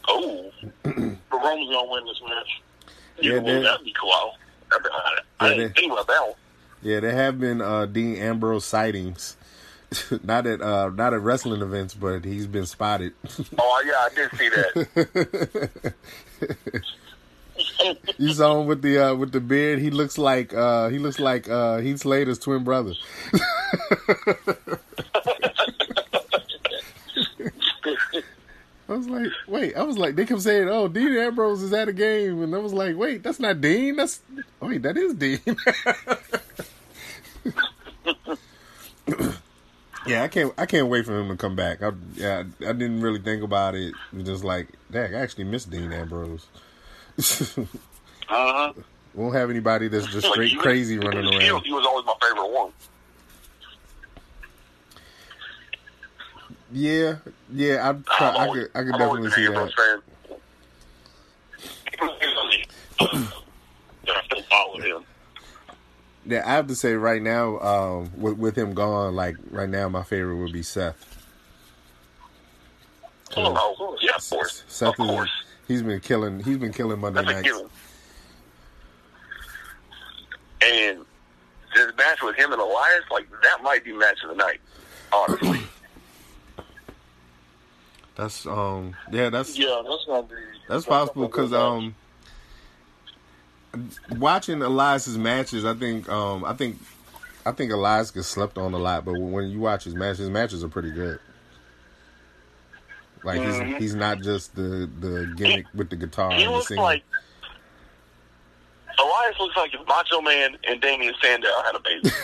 [0.08, 0.52] Oh,
[0.84, 2.62] But Roman's going to win this match.
[3.21, 4.34] Yeah, well, that'd be cool.
[4.71, 6.34] That'd be, I, I Yeah, didn't think about that one.
[6.82, 9.36] Yeah, there have been uh, Dean Ambrose sightings
[10.23, 13.12] not at uh not at wrestling events, but he's been spotted.
[13.58, 15.93] Oh yeah, I did see that.
[18.17, 19.80] you saw him with the uh with the beard.
[19.80, 22.93] He looks like uh he looks like uh Heath Slater's twin brother.
[28.89, 29.76] I was like, wait.
[29.76, 32.58] I was like, they kept saying, "Oh, Dean Ambrose is at a game," and I
[32.58, 33.98] was like, wait, that's not Dean.
[33.98, 34.22] That's
[34.60, 35.39] wait, that is Dean.
[40.08, 40.52] yeah, I can't.
[40.58, 41.84] I can't wait for him to come back.
[41.84, 43.93] I, yeah, I didn't really think about it.
[44.24, 46.48] Just like, dang, I actually miss Dean Ambrose.
[47.58, 47.63] uh
[48.29, 48.73] huh.
[49.15, 51.63] Won't have anybody that's just straight Like, crazy was- running he was- around.
[51.65, 52.71] He was always my favorite one.
[56.71, 57.15] Yeah,
[57.51, 59.73] yeah, I try, I always- could I could I'm definitely see that.
[59.73, 60.01] fan.
[62.99, 65.03] I still follow him.
[66.25, 69.89] Yeah, I have to say right now, um, with with him gone, like right now,
[69.89, 71.05] my favorite would be Seth.
[73.36, 74.63] Oh, yeah, of course.
[74.67, 75.29] Seth of is course.
[75.69, 77.63] He's been killing he's been killing Monday That's nights.
[80.62, 81.05] And
[81.73, 84.60] this match with him and Elias, like that might be match of the night.
[85.13, 85.62] Honestly,
[88.15, 90.36] That's um yeah that's Yeah, that's gonna be.
[90.67, 91.95] that's possible because um
[94.17, 96.77] watching Elias's matches, I think um I think
[97.45, 100.29] I think Elias gets slept on a lot, but when you watch his matches, his
[100.29, 101.19] matches are pretty good.
[103.23, 103.67] Like Mhm.
[103.67, 106.84] he's he's not just the the gimmick with the guitar he and the looks singing.
[106.84, 107.03] like
[108.97, 112.10] Elias looks like if Macho Man and Damien Sandow had a baby.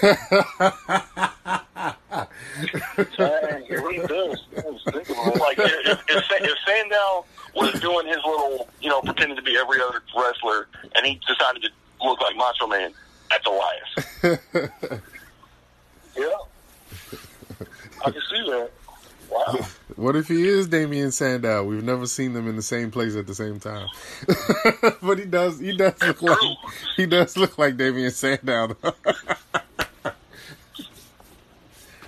[3.17, 4.43] Dang, it really does.
[4.58, 9.01] I was thinking about like if, if, if Sandow was doing his little, you know,
[9.01, 11.69] pretending to be every other wrestler, and he decided to
[12.05, 12.93] look like Macho Man,
[13.29, 15.01] that's Elias.
[16.17, 16.29] Yeah.
[18.05, 18.69] I can see that.
[19.29, 19.58] Wow.
[19.95, 21.63] What if he is Damien Sandow?
[21.63, 23.88] We've never seen them in the same place at the same time.
[25.01, 26.38] but he does he does look like
[26.97, 28.75] he does look like Damien Sandow.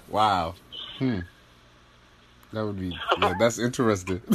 [0.09, 0.53] wow.
[0.99, 1.19] Hmm.
[2.51, 4.21] That would be yeah, that's interesting.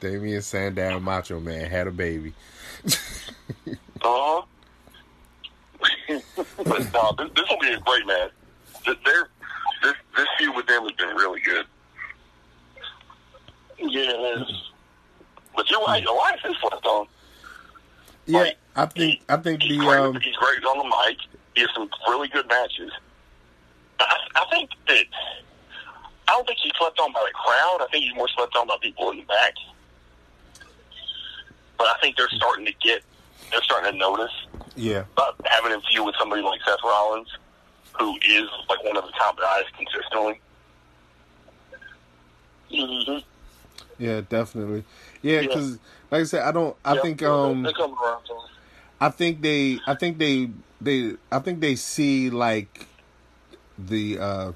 [0.00, 2.32] Damien Sandow Macho Man had a baby.
[2.86, 2.90] Uh
[4.02, 4.42] huh.
[6.64, 8.30] but no, this, this will be a great match.
[9.04, 9.28] They're-
[10.68, 11.66] this feud with them has been really good.
[13.78, 14.44] Yeah.
[15.56, 17.06] But you're right, Elias is slept on.
[18.26, 19.98] Yeah, Like, I think I think He's the great.
[19.98, 21.18] um he's great on the mic.
[21.54, 22.92] He has some really good matches.
[24.00, 25.04] I, I think that
[26.28, 27.78] I don't think he's slept on by the crowd.
[27.80, 29.54] I think he's more slept on by people in the back.
[31.78, 33.02] But I think they're starting to get
[33.50, 34.32] they're starting to notice
[34.76, 35.04] yeah.
[35.14, 37.28] about having him feud with somebody like Seth Rollins,
[37.98, 40.40] who is like one of the top guys consistently.
[42.72, 43.18] Mm-hmm.
[43.98, 44.84] Yeah, definitely.
[45.22, 45.42] Yeah, Yeah.
[45.42, 45.78] because
[46.10, 46.76] like I said, I don't.
[46.84, 48.22] I yeah, think yeah, um, they're coming around.
[49.00, 50.50] I think they, I think they,
[50.80, 52.86] they, I think they see like
[53.78, 54.52] the, uh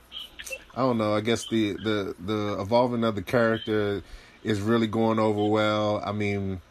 [0.74, 1.14] I don't know.
[1.14, 4.02] I guess the the the evolving of the character
[4.42, 6.02] is really going over well.
[6.04, 6.62] I mean,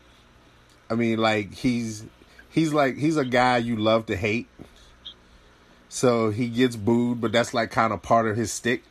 [0.90, 2.06] I mean, like he's
[2.50, 4.50] he's like he's a guy you love to hate.
[5.88, 8.84] So he gets booed, but that's like kind of part of his stick.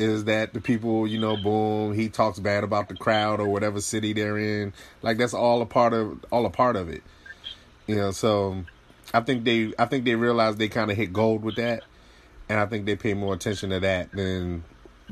[0.00, 3.82] Is that the people, you know, boom, he talks bad about the crowd or whatever
[3.82, 4.72] city they're in.
[5.02, 7.02] Like that's all a part of all a part of it.
[7.86, 8.64] You know, so
[9.12, 11.84] I think they I think they realize they kind of hit gold with that,
[12.48, 14.64] and I think they pay more attention to that than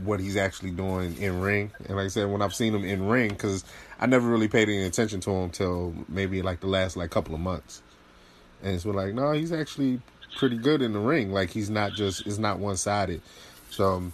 [0.05, 1.73] what he's actually doing in ring.
[1.87, 3.65] And like I said, when I've seen him in ring, because
[4.01, 7.35] I never really paid any attention to him till maybe like the last like couple
[7.35, 7.83] of months,
[8.63, 10.01] and it's been like, no, he's actually
[10.37, 11.33] pretty good in the ring.
[11.33, 13.21] Like he's not just it's not one sided.
[13.71, 14.13] So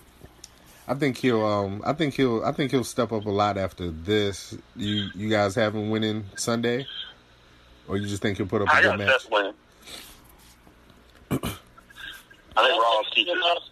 [0.87, 3.91] I think he'll um I think he'll I think he'll step up a lot after
[3.91, 4.57] this.
[4.77, 6.87] You you guys have him winning Sunday,
[7.89, 9.23] or you just think he'll put up a I good got match?
[9.23, 9.55] Seth winning.
[12.57, 13.63] I think Rollins keeps it.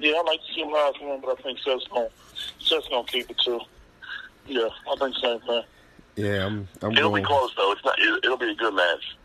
[0.00, 2.08] Yeah, I like to see him last one, but I think Seth's gonna
[2.60, 3.60] Seth's gonna keep it too.
[4.46, 5.62] Yeah, I think same thing.
[6.16, 7.22] Yeah, I'm I'm It'll going.
[7.22, 7.72] be close though.
[7.72, 7.98] It's not.
[8.22, 9.16] It'll be a good match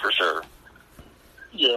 [0.00, 0.42] for sure.
[1.52, 1.76] Yeah.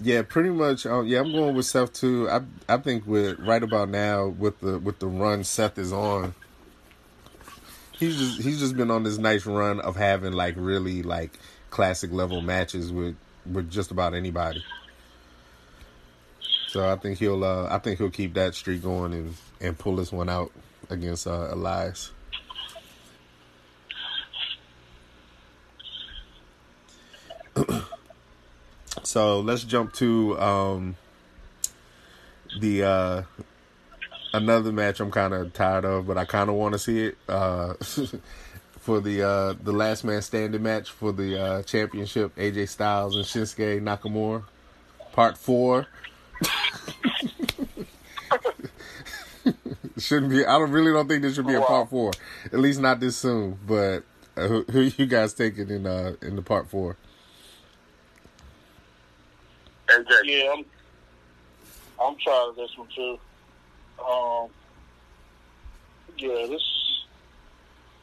[0.00, 0.84] Yeah, pretty much.
[0.84, 2.28] Um, yeah, I'm going with Seth too.
[2.28, 6.34] I I think with right about now with the with the run Seth is on.
[7.92, 11.38] He's just he's just been on this nice run of having like really like
[11.70, 13.16] classic level matches with
[13.50, 14.62] with just about anybody.
[16.68, 19.96] So I think he'll uh I think he'll keep that streak going and and pull
[19.96, 20.52] this one out
[20.90, 22.10] against uh Elias.
[29.02, 30.96] So let's jump to um,
[32.60, 33.22] the uh,
[34.32, 37.18] another match I'm kind of tired of, but I kind of want to see it
[37.28, 37.74] uh,
[38.80, 42.34] for the uh, the last man standing match for the uh, championship.
[42.36, 44.44] AJ Styles and Shinsuke Nakamura,
[45.12, 45.86] part four.
[49.98, 50.44] Shouldn't be.
[50.44, 52.12] I don't really don't think this should be a part four.
[52.46, 53.58] At least not this soon.
[53.66, 54.02] But
[54.36, 56.98] uh, who, who you guys taking in uh in the part four?
[59.88, 60.42] Exactly.
[60.42, 60.64] Yeah, I'm.
[62.00, 63.18] I'm of this one too.
[64.04, 64.48] Um.
[66.18, 66.62] Yeah, this.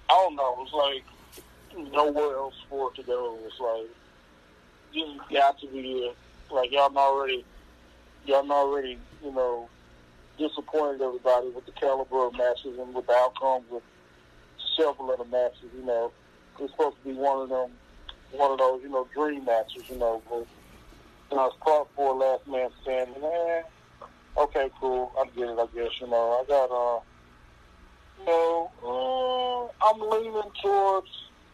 [0.10, 0.58] I don't know.
[0.62, 1.04] It's like
[1.92, 3.38] nowhere else for it to go.
[3.46, 3.90] It's like
[4.94, 6.18] this got to be it.
[6.52, 7.44] Like y'all already,
[8.26, 9.68] y'all already, you know,
[10.38, 13.82] disappointed everybody with the caliber of matches and with the outcomes of
[14.78, 15.70] several of the matches.
[15.76, 16.12] You know,
[16.60, 17.72] it's supposed to be one of them,
[18.32, 19.84] one of those, you know, dream matches.
[19.90, 20.46] You know, but
[21.34, 23.24] you know, it's part four, last man standing.
[23.24, 23.62] Eh,
[24.38, 25.12] okay, cool.
[25.20, 25.58] I get it.
[25.58, 27.00] I guess you know, I got uh,
[28.20, 28.72] you know,
[29.82, 31.08] uh, I'm leaning towards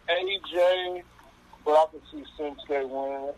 [0.09, 1.03] AJ,
[1.63, 3.34] but I can see Shinsuke winning.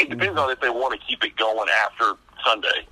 [0.00, 2.88] It depends on if they want to keep it going after Sunday.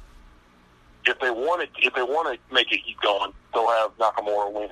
[1.05, 4.53] If they want it, if they want to make it keep going, they'll have Nakamura
[4.53, 4.71] win.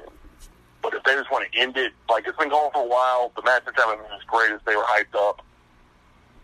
[0.84, 3.32] But if they just want to end it, like it's been going for a while,
[3.34, 5.40] the matches haven't been as great as they were hyped up.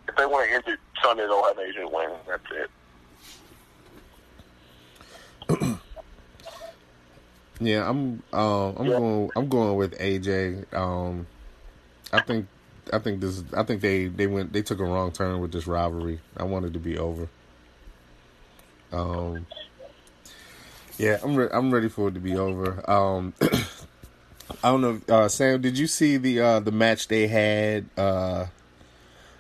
[0.09, 2.11] If they want to end it Sunday, they'll have AJ win.
[2.26, 2.43] That's
[5.61, 5.76] it.
[7.62, 8.22] Yeah, I'm.
[8.32, 8.95] Uh, I'm Yeah.
[8.95, 9.30] going.
[9.36, 10.72] I'm going with AJ.
[10.74, 11.26] Um,
[12.11, 12.47] I think.
[12.91, 13.45] I think this.
[13.55, 14.55] I think they they went.
[14.55, 16.20] They took a wrong turn with this rivalry.
[16.38, 17.28] I wanted it to be over.
[18.95, 19.45] Um.
[20.97, 21.36] Yeah, I'm.
[21.36, 22.82] Re- I'm ready for it to be over.
[22.91, 23.34] Um.
[24.62, 25.61] I don't know, uh, Sam.
[25.61, 27.86] Did you see the uh, the match they had?
[27.96, 28.46] Uh,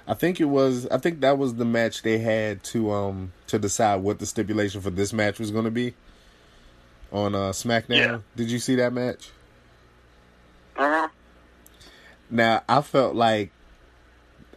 [0.06, 0.86] I think it was.
[0.88, 4.80] I think that was the match they had to um to decide what the stipulation
[4.80, 5.94] for this match was going to be
[7.12, 7.96] on uh, SmackDown.
[7.96, 8.18] Yeah.
[8.36, 9.30] Did you see that match?
[10.76, 11.06] Mm-hmm.
[12.30, 13.50] Now I felt like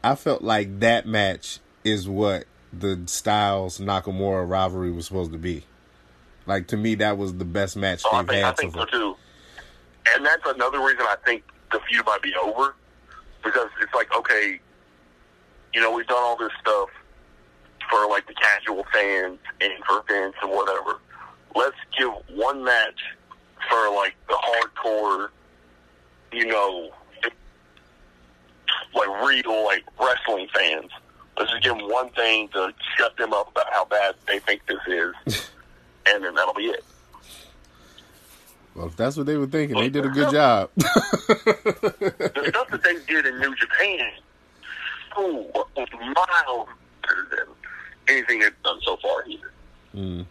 [0.04, 5.66] I felt like that match is what the Styles Nakamura rivalry was supposed to be.
[6.46, 8.74] Like to me, that was the best match So I they've think, had so think
[8.74, 8.88] so far.
[8.88, 9.16] too.
[10.12, 12.76] And that's another reason I think the feud might be over
[13.44, 14.60] because it's like, okay,
[15.74, 16.90] you know, we've done all this stuff
[17.90, 21.00] for like the casual fans and for Vince and whatever.
[21.56, 23.00] Let's give one match
[23.70, 25.30] for like the hardcore,
[26.32, 26.92] you know,
[28.94, 30.92] like real like wrestling fans.
[31.38, 34.62] Let's just give them one thing to shut them up about how bad they think
[34.68, 35.50] this is,
[36.08, 36.84] and then that'll be it.
[38.76, 40.70] Well, if that's what they were thinking, they did a good job.
[40.76, 44.12] the stuff that they did in New Japan,
[45.16, 46.68] oh, was miles
[47.04, 47.56] better than
[48.08, 49.52] anything they've done so far here.
[49.96, 50.26] mm.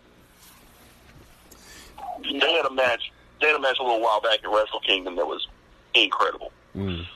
[2.24, 3.12] They had a match.
[3.40, 5.47] They had a match a little while back at Wrestle Kingdom that was
[5.95, 6.53] incredible.
[6.76, 7.07] Mm.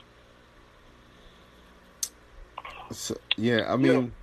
[2.91, 4.13] So, yeah, I mean,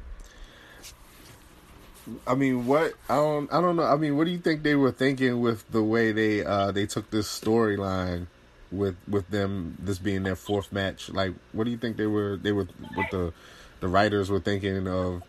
[2.26, 3.84] I mean, what I don't, I don't know.
[3.84, 6.86] I mean, what do you think they were thinking with the way they uh they
[6.86, 8.26] took this storyline
[8.70, 11.08] with with them this being their fourth match?
[11.10, 13.32] Like, what do you think they were they were what the
[13.80, 15.22] the writers were thinking of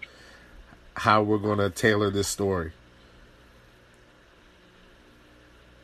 [0.96, 2.72] how we're going to tailor this story?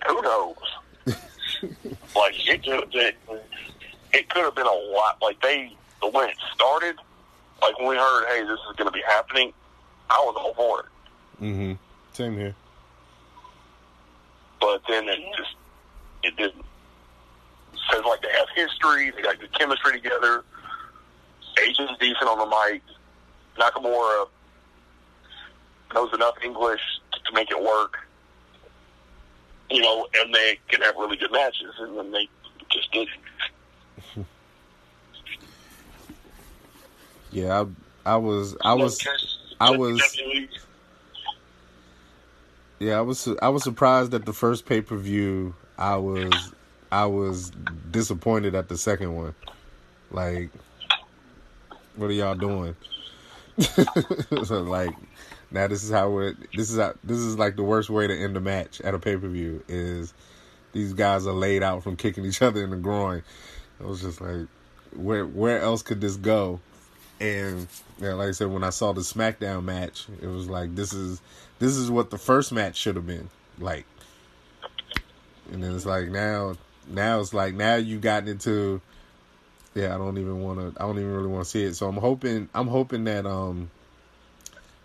[0.08, 0.56] Who knows?
[2.16, 3.16] like it could it,
[4.14, 5.22] it could have been a lot.
[5.22, 6.96] Like they the when it started,
[7.62, 9.54] like when we heard, hey, this is going to be happening,
[10.12, 10.86] I was all for it.
[11.44, 11.74] Mm-hmm.
[12.14, 12.54] Same here.
[14.60, 15.56] but then it just
[16.24, 16.66] it didn't.
[17.92, 20.44] Says like they have history, they got good chemistry together.
[21.58, 22.82] AJ's decent on the mic.
[23.58, 24.28] Nakamura
[25.94, 26.82] knows enough English
[27.26, 27.98] to make it work.
[29.70, 32.30] You know, and they can have really good matches, and then they
[32.70, 33.10] just didn't.
[37.34, 37.62] Yeah,
[38.06, 38.98] I, I was, I was,
[39.62, 40.20] I was,
[42.80, 45.54] yeah, I was, I was surprised at the first pay per view.
[45.78, 46.34] I was,
[46.92, 47.52] I was
[47.92, 49.36] disappointed at the second one.
[50.10, 50.50] Like,
[51.96, 52.76] what are y'all doing?
[53.60, 54.96] so like,
[55.52, 56.38] now this is how it.
[56.56, 59.00] This is how, this is like the worst way to end a match at a
[59.00, 60.14] pay per view is
[60.74, 63.22] these guys are laid out from kicking each other in the groin.
[63.80, 64.48] I was just like,
[64.96, 66.62] where where else could this go?
[67.22, 67.68] And
[68.00, 71.22] yeah, like I said, when I saw the SmackDown match, it was like this is
[71.60, 73.86] this is what the first match should have been like.
[75.52, 76.56] And then it's like now
[76.88, 78.82] now it's like now you've gotten into
[79.76, 80.82] Yeah, I don't even want to.
[80.82, 81.76] I don't even really want to see it.
[81.76, 82.50] So I'm hoping.
[82.56, 83.70] I'm hoping that um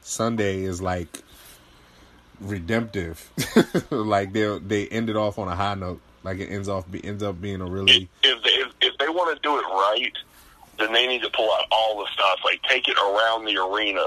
[0.03, 1.23] Sunday is like
[2.41, 3.31] redemptive.
[3.91, 6.01] like they they ended off on a high note.
[6.23, 9.09] Like it ends off be, ends up being a really If they, if, if they
[9.09, 10.13] want to do it right,
[10.79, 12.41] then they need to pull out all the stuff.
[12.45, 14.05] Like take it around the arena.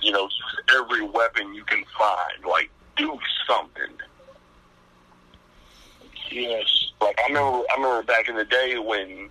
[0.00, 0.28] You know,
[0.74, 2.44] every weapon you can find.
[2.48, 3.96] Like do something.
[6.30, 6.66] Yes.
[7.00, 9.28] Like I remember, I remember back in the day when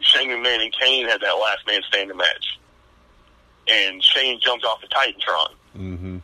[0.00, 2.58] Shane McMahon and Kane had that last man standing match,
[3.68, 5.50] and Shane jumped off the Titantron.
[5.74, 6.16] hmm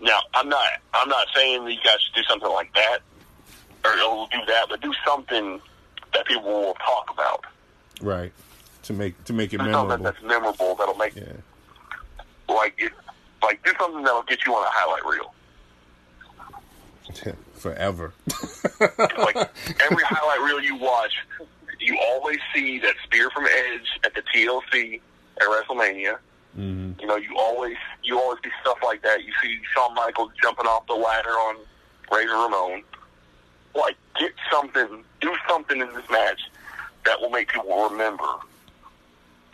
[0.00, 2.98] Now, I'm not, I'm not saying that you guys should do something like that,
[3.84, 5.60] or do that, but do something
[6.14, 7.44] that people will talk about.
[8.00, 8.32] right
[8.84, 10.04] to make to make it Do something memorable.
[10.04, 11.24] that's memorable that'll make Yeah,
[12.48, 12.92] like it,
[13.42, 15.34] like do something that'll get you on a highlight reel.
[17.54, 18.12] forever.
[19.18, 19.36] Like
[19.82, 21.12] every highlight reel you watch,
[21.78, 25.00] you always see that spear from Edge at the TLC
[25.40, 26.18] at WrestleMania.
[26.54, 29.22] hmm You know, you always you always see stuff like that.
[29.24, 31.56] You see Shawn Michaels jumping off the ladder on
[32.10, 32.82] Razor Ramon.
[33.74, 36.40] Like, get something, do something in this match
[37.06, 38.24] that will make people remember.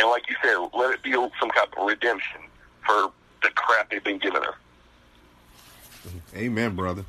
[0.00, 2.40] And like you said, let it be some kind of redemption
[2.86, 4.54] for the crap they've been giving her.
[6.36, 7.04] Amen, brother.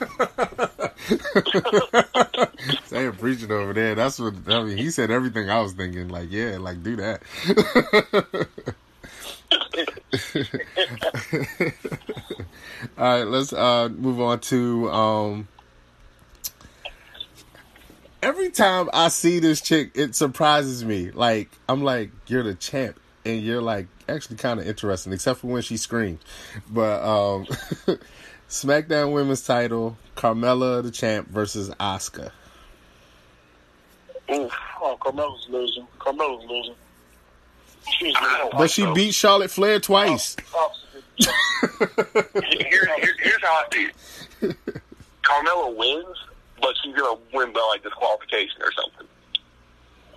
[2.86, 3.94] Saying preaching over there.
[3.94, 4.76] That's what I mean.
[4.76, 6.08] He said everything I was thinking.
[6.08, 7.22] Like, yeah, like do that.
[12.98, 15.48] All right, let's uh move on to um.
[18.22, 21.10] Every time I see this chick, it surprises me.
[21.10, 25.46] Like I'm like, you're the champ, and you're like actually kind of interesting, except for
[25.46, 26.20] when she screams.
[26.68, 27.46] But um,
[28.48, 32.30] SmackDown Women's Title, Carmella the champ versus Asuka.
[34.30, 34.52] Oof.
[34.82, 35.86] Oh, Carmella's losing.
[35.98, 36.74] Carmella's losing.
[37.90, 38.50] She's losing.
[38.52, 40.36] But she beat Charlotte Flair twice.
[40.54, 40.72] Oh,
[41.18, 43.88] Here, here, here's how I see
[44.42, 44.56] it.
[45.22, 46.16] Carmella wins,
[46.60, 49.06] but she's gonna win by like disqualification or something.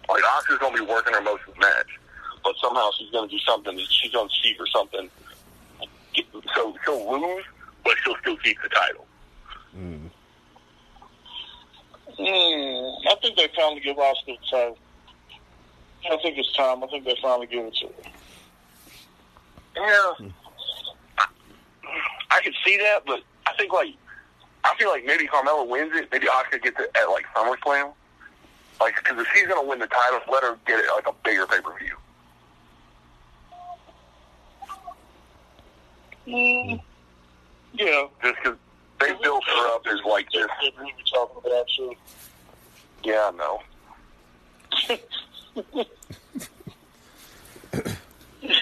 [0.09, 1.99] Like Asuka's gonna be working her most of the match,
[2.43, 3.77] but somehow she's gonna do something.
[3.89, 5.09] She's gonna cheat or something.
[6.55, 7.45] So she'll lose,
[7.83, 9.05] but she'll still keep the title.
[12.19, 14.77] Mm, I think they finally give Asuka the title.
[16.11, 16.83] I think it's time.
[16.83, 17.93] I think they finally give it to her.
[19.75, 20.29] Yeah,
[21.17, 21.25] I,
[22.29, 23.95] I could see that, but I think like
[24.63, 26.07] I feel like maybe Carmella wins it.
[26.11, 27.93] Maybe Asuka gets it at like SummerSlam.
[28.79, 31.13] Like, because if she's gonna win the title, let her get it at, like a
[31.23, 31.97] bigger pay per view.
[36.27, 36.81] Mm.
[37.73, 38.07] Yeah.
[38.23, 38.57] Just because
[38.99, 40.47] they built her up as like this.
[40.47, 41.95] That's what we were talking about, too.
[43.03, 43.61] Yeah, I know.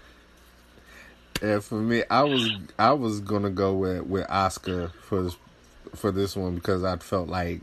[1.41, 5.37] And for me, I was I was gonna go with with Asuka for this,
[5.95, 7.61] for this one because I felt like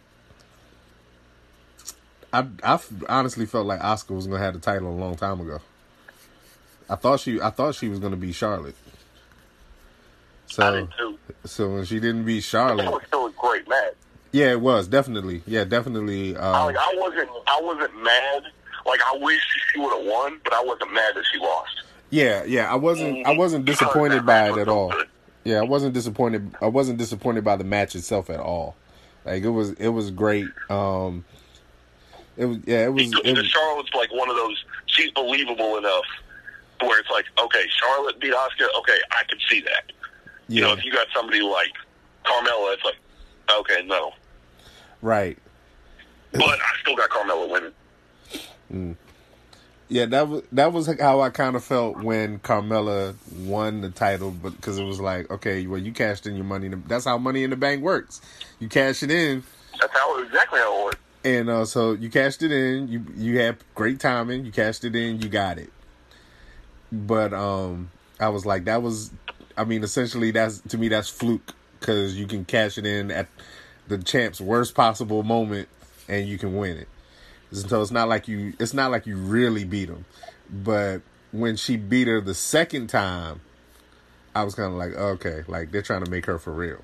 [2.32, 5.60] I I honestly felt like Asuka was gonna have the title a long time ago.
[6.88, 8.76] I thought she I thought she was gonna be Charlotte.
[8.86, 11.18] I So did too.
[11.44, 13.94] so when she didn't beat That Charlotte, was still a great match.
[14.30, 16.36] yeah, it was definitely yeah definitely.
[16.36, 18.44] I, Um, like, I wasn't, I wasn't mad.
[18.86, 19.40] Like I wish
[19.72, 21.82] she would have won, but I wasn't mad that she lost.
[22.14, 24.92] Yeah yeah I wasn't I wasn't disappointed by it at all.
[25.44, 26.54] Yeah, I wasn't disappointed.
[26.60, 28.76] I wasn't disappointed by the match itself at all.
[29.24, 30.46] Like it was, it was great.
[30.70, 31.24] Um,
[32.36, 33.12] it was, yeah, it was.
[33.24, 34.64] It was Charlotte's like one of those.
[34.86, 36.04] She's believable enough
[36.80, 38.66] where it's like, okay, Charlotte beat Asuka.
[38.78, 39.92] Okay, I can see that.
[40.48, 41.72] You know, if you got somebody like
[42.24, 42.96] Carmella, it's like,
[43.60, 44.12] okay, no.
[45.02, 45.38] right.
[46.32, 47.72] But I still got Carmella
[48.70, 48.96] winning.
[49.95, 53.14] Yeah, that was that was how I kind of felt when Carmella
[53.47, 56.66] won the title, but because it was like, okay, well, you cashed in your money.
[56.66, 58.20] in the- That's how Money in the Bank works.
[58.59, 59.45] You cash it in,
[59.80, 60.99] That's how exactly how it works.
[61.24, 62.88] and uh, so you cashed it in.
[62.88, 64.45] You you had great timing.
[64.45, 65.20] You cashed it in.
[65.22, 65.70] You got it.
[66.90, 69.12] But um, I was like, that was.
[69.57, 73.28] I mean, essentially, that's to me, that's fluke because you can cash it in at
[73.86, 75.68] the champ's worst possible moment,
[76.09, 76.88] and you can win it.
[77.55, 78.52] So it's not like you.
[78.59, 80.05] It's not like you really beat him.
[80.50, 81.02] But
[81.32, 83.40] when she beat her the second time,
[84.34, 86.82] I was kind of like, okay, like they're trying to make her for real.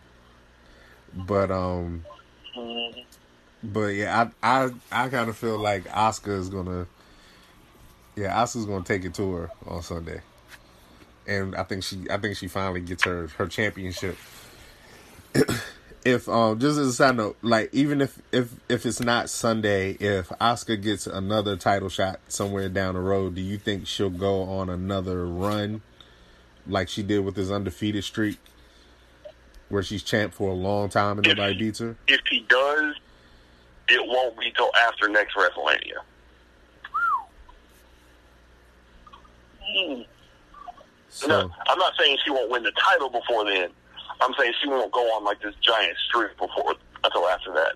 [1.12, 2.04] But um,
[3.62, 6.86] but yeah, I I I kind of feel like Asuka is gonna,
[8.14, 10.20] yeah, Asuka's gonna take it to her on Sunday,
[11.26, 14.16] and I think she I think she finally gets her her championship.
[16.04, 19.92] if um just as a side note, like even if if if it's not Sunday,
[19.92, 24.42] if Asuka gets another title shot somewhere down the road, do you think she'll go
[24.44, 25.82] on another run
[26.66, 28.38] like she did with his undefeated streak,
[29.68, 31.96] where she's champ for a long time and If nobody he- beats her?
[32.08, 32.94] If he does,
[33.88, 35.98] it won't be till after next WrestleMania.
[39.62, 40.02] Hmm.
[41.08, 43.70] So No, I'm not saying she won't win the title before then.
[44.20, 47.72] I'm saying she won't go on like this giant streak before until after that.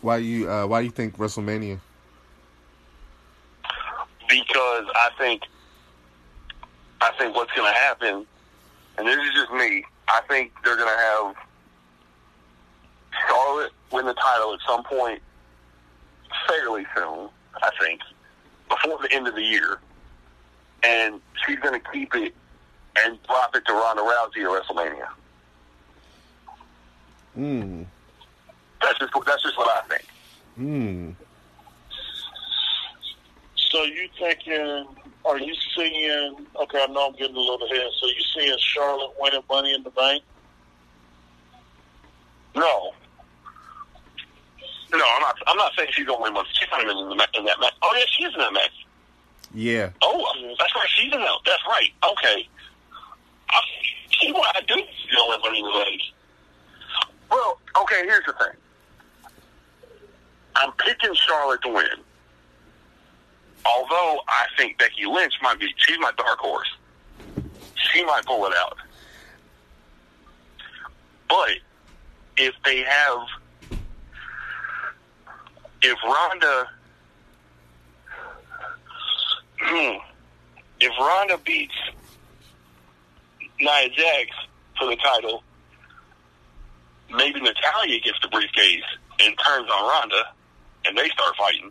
[0.00, 1.78] why you uh why you think WrestleMania?
[4.28, 5.42] because I think
[7.00, 8.26] I think what's going to happen,
[8.96, 9.84] and this is just me.
[10.08, 11.36] I think they're going to have
[13.28, 15.20] Charlotte win the title at some point
[16.48, 17.28] fairly soon.
[17.62, 18.00] I think
[18.68, 19.80] before the end of the year,
[20.82, 22.34] and she's going to keep it
[22.98, 25.08] and drop it to Ronda Rousey at WrestleMania.
[27.34, 27.82] Hmm.
[28.80, 30.06] That's just that's just what I think.
[30.56, 31.10] Hmm.
[33.56, 34.86] So you thinking?
[35.24, 36.46] Are you seeing?
[36.60, 37.86] Okay, I know I'm getting a little ahead.
[38.00, 40.22] So you seeing Charlotte winning Money in the Bank?
[42.54, 42.92] No.
[44.92, 45.36] No, I'm not.
[45.46, 46.34] I'm not saying she's gonna win.
[46.34, 47.72] But she's not even in, the, ma- in that match.
[47.82, 48.86] Oh yeah, she's in that match.
[49.54, 49.90] Yeah.
[50.02, 50.26] Oh,
[50.58, 50.88] that's right.
[50.88, 51.38] She's in that.
[51.46, 51.88] That's right.
[52.10, 52.48] Okay.
[53.52, 53.60] I,
[54.20, 54.74] see what I do.
[54.74, 56.00] You know, the league.
[57.30, 58.04] Well, okay.
[58.04, 59.82] Here's the thing.
[60.56, 61.86] I'm picking Charlotte to win.
[63.64, 66.68] Although I think Becky Lynch might be, she's my dark horse.
[67.92, 68.76] She might pull it out.
[71.28, 71.56] But
[72.36, 73.26] if they have,
[75.82, 76.68] if Ronda
[79.64, 79.96] Hmm.
[80.80, 81.74] if Ronda beats
[83.62, 84.30] Nia Jax
[84.78, 85.42] for the title,
[87.10, 88.82] maybe Natalya gets the briefcase
[89.20, 90.22] and turns on Ronda,
[90.84, 91.70] and they start fighting.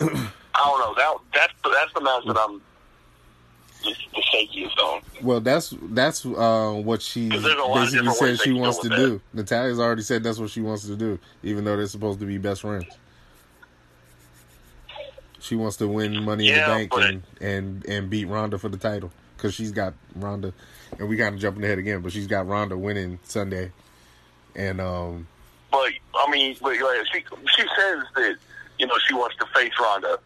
[0.00, 0.94] I don't know.
[0.96, 2.60] That that's that's the match that I'm
[3.84, 5.02] the, the shakiest on.
[5.22, 8.78] Well, that's that's uh, what she 'Cause there's a lot of basically said she wants
[8.78, 9.20] to with do.
[9.32, 12.38] Natalya's already said that's what she wants to do, even though they're supposed to be
[12.38, 12.86] best friends.
[15.38, 18.76] She wants to win Money in the Bank and, and and beat Ronda for the
[18.76, 19.10] title
[19.40, 20.52] because she's got Ronda,
[20.98, 23.72] and we kind of jumping ahead again, but she's got Ronda winning Sunday,
[24.54, 25.26] and um
[25.70, 27.24] But I mean, but like, she
[27.56, 28.36] she says that
[28.78, 30.18] you know she wants to face Ronda,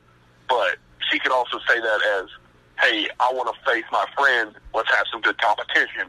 [0.49, 0.79] but
[1.11, 2.29] she could also say that as,
[2.81, 4.55] "Hey, I want to face my friend.
[4.75, 6.09] Let's have some good competition."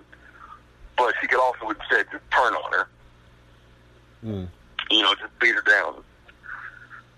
[0.98, 2.88] But she could also instead just turn on her,
[4.26, 4.48] mm,
[4.90, 6.02] you know, just beat her down.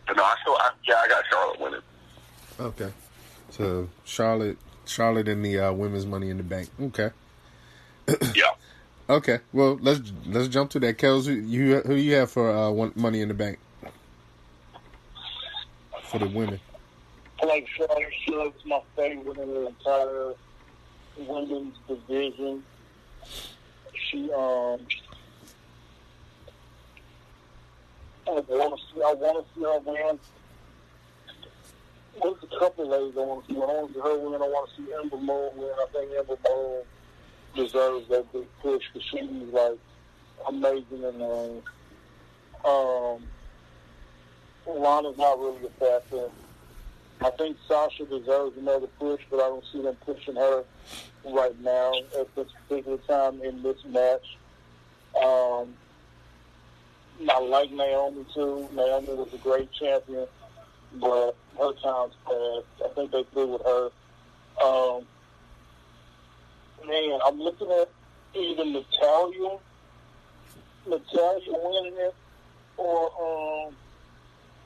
[0.07, 1.81] But no, I still, I, yeah, I got Charlotte winning.
[2.59, 2.91] okay,
[3.51, 4.57] so Charlotte
[4.88, 6.69] Charlotte in the uh, women's Money in the Bank.
[6.81, 7.09] Okay,
[8.35, 8.51] Yeah.
[9.09, 9.39] okay.
[9.53, 10.97] Well, let's let's jump to that.
[10.97, 13.59] Kels, who you who you have for uh, one, Money in the Bank
[16.03, 16.59] for the women?
[17.45, 18.13] Like Charlotte.
[18.25, 20.33] Charlotte's my favorite in the entire
[21.17, 22.63] women's division.
[23.93, 24.79] She um.
[28.27, 29.01] I want to see.
[29.01, 30.19] I want to see her win.
[32.22, 33.59] There's a couple ladies I want to see.
[33.59, 34.41] I want to see her win.
[34.41, 35.72] I want to see Ember Moon win.
[35.78, 36.84] I think Ember Moon
[37.55, 39.78] deserves that big push because she's like
[40.47, 41.61] amazing in the ring.
[42.65, 43.24] Um,
[44.68, 46.30] Lana's not really a factor.
[47.22, 50.63] I think Sasha deserves another push, but I don't see them pushing her
[51.26, 54.38] right now at this particular time in this match.
[55.15, 55.74] Um,
[57.30, 58.70] I like Naomi too.
[58.74, 60.28] Naomi was a great champion,
[60.95, 62.65] but her time's passed.
[62.83, 63.89] I think they threw with her.
[64.63, 65.05] Um,
[66.88, 67.89] man, I'm looking at
[68.33, 69.57] either Natalya,
[70.88, 72.15] Natalya winning it,
[72.77, 73.75] or um,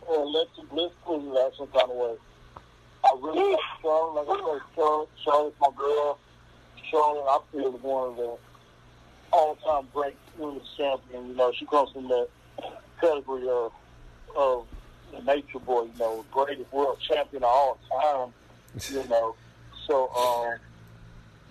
[0.08, 2.16] or Alexa Bliss pulling it out some kind of way.
[3.04, 4.28] I really like Charlotte.
[4.28, 6.20] Like I said, Charlotte, Charlotte's my girl.
[6.90, 8.38] Charlotte, I feel is one of the
[9.32, 11.30] all-time great women's champions.
[11.30, 12.28] You know, she comes from that
[13.00, 13.72] category of
[14.36, 14.66] of
[15.12, 15.84] the Nature Boy.
[15.84, 18.34] You know, greatest world champion of all time.
[18.90, 19.36] You know,
[19.88, 20.60] so um,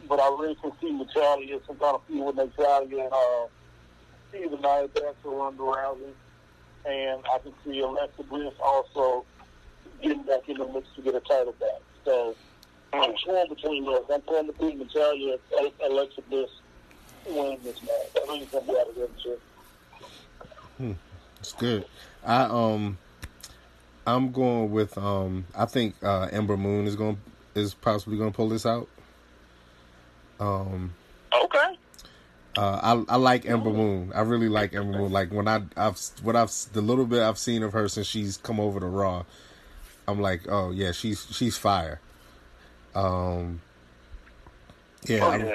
[0.08, 3.46] but I really can see Natalya some kind of feud with Natalya and uh,
[4.34, 6.12] either Nia Jax or Ronda Rousey,
[6.86, 9.24] and I can see Alexa Bliss also
[10.02, 11.80] getting back in the mix to get a title back.
[12.04, 12.34] So
[12.92, 14.04] I'm torn between those.
[14.12, 16.50] I'm torn between Natalya and Alexa Bliss
[17.28, 18.22] winning this match.
[18.22, 20.96] I think it's gonna be out of them too.
[21.38, 21.84] It's good.
[22.24, 22.98] I um
[24.06, 27.18] I'm going with um I think uh Ember Moon is going
[27.54, 28.88] is possibly going to pull this out.
[30.38, 30.94] Um
[31.32, 31.76] Okay.
[32.56, 34.12] Uh, I I like Ember Moon.
[34.14, 35.12] I really like Ember Moon.
[35.12, 38.36] Like when I I've what I've the little bit I've seen of her since she's
[38.36, 39.24] come over to Raw,
[40.08, 42.00] I'm like, oh yeah, she's she's fire.
[42.94, 43.60] Um,
[45.06, 45.54] yeah, Oh, I, yeah.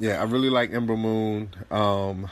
[0.00, 1.50] yeah, I really like Ember Moon.
[1.70, 2.28] Um,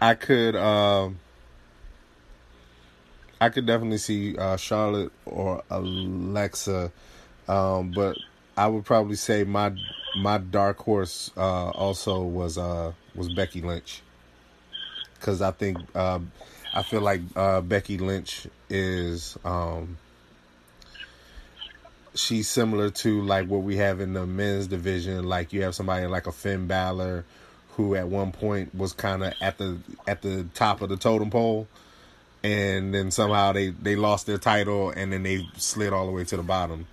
[0.00, 1.18] I could, um,
[3.40, 6.90] I could definitely see uh, Charlotte or Alexa,
[7.46, 8.16] um, but
[8.56, 9.72] I would probably say my
[10.16, 14.02] my dark horse uh, also was uh, was Becky Lynch,
[15.14, 16.18] because I think uh,
[16.74, 19.38] I feel like uh, Becky Lynch is.
[19.44, 19.98] Um,
[22.14, 25.24] she's similar to like what we have in the men's division.
[25.24, 27.24] Like you have somebody like a Finn Balor,
[27.76, 29.78] who at one point was kind of at the
[30.08, 31.68] at the top of the totem pole,
[32.42, 36.24] and then somehow they they lost their title and then they slid all the way
[36.24, 36.86] to the bottom.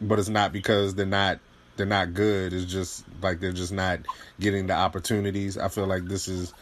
[0.00, 1.38] But it's not because they're not
[1.76, 2.52] they're not good.
[2.52, 4.00] It's just like they're just not
[4.40, 5.56] getting the opportunities.
[5.56, 6.52] I feel like this is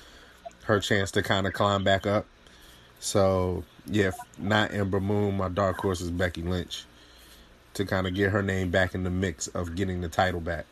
[0.64, 2.26] her chance to kind of climb back up.
[3.00, 5.36] So yeah, not Ember Moon.
[5.36, 6.84] My dark horse is Becky Lynch
[7.74, 10.66] to kind of get her name back in the mix of getting the title back.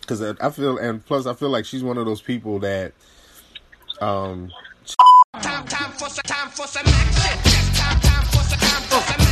[0.00, 2.92] Because I feel, and plus I feel like she's one of those people that,
[4.00, 4.50] um,
[5.42, 7.74] Time, time for some, time for some action.
[7.74, 9.27] Time, time for some, time for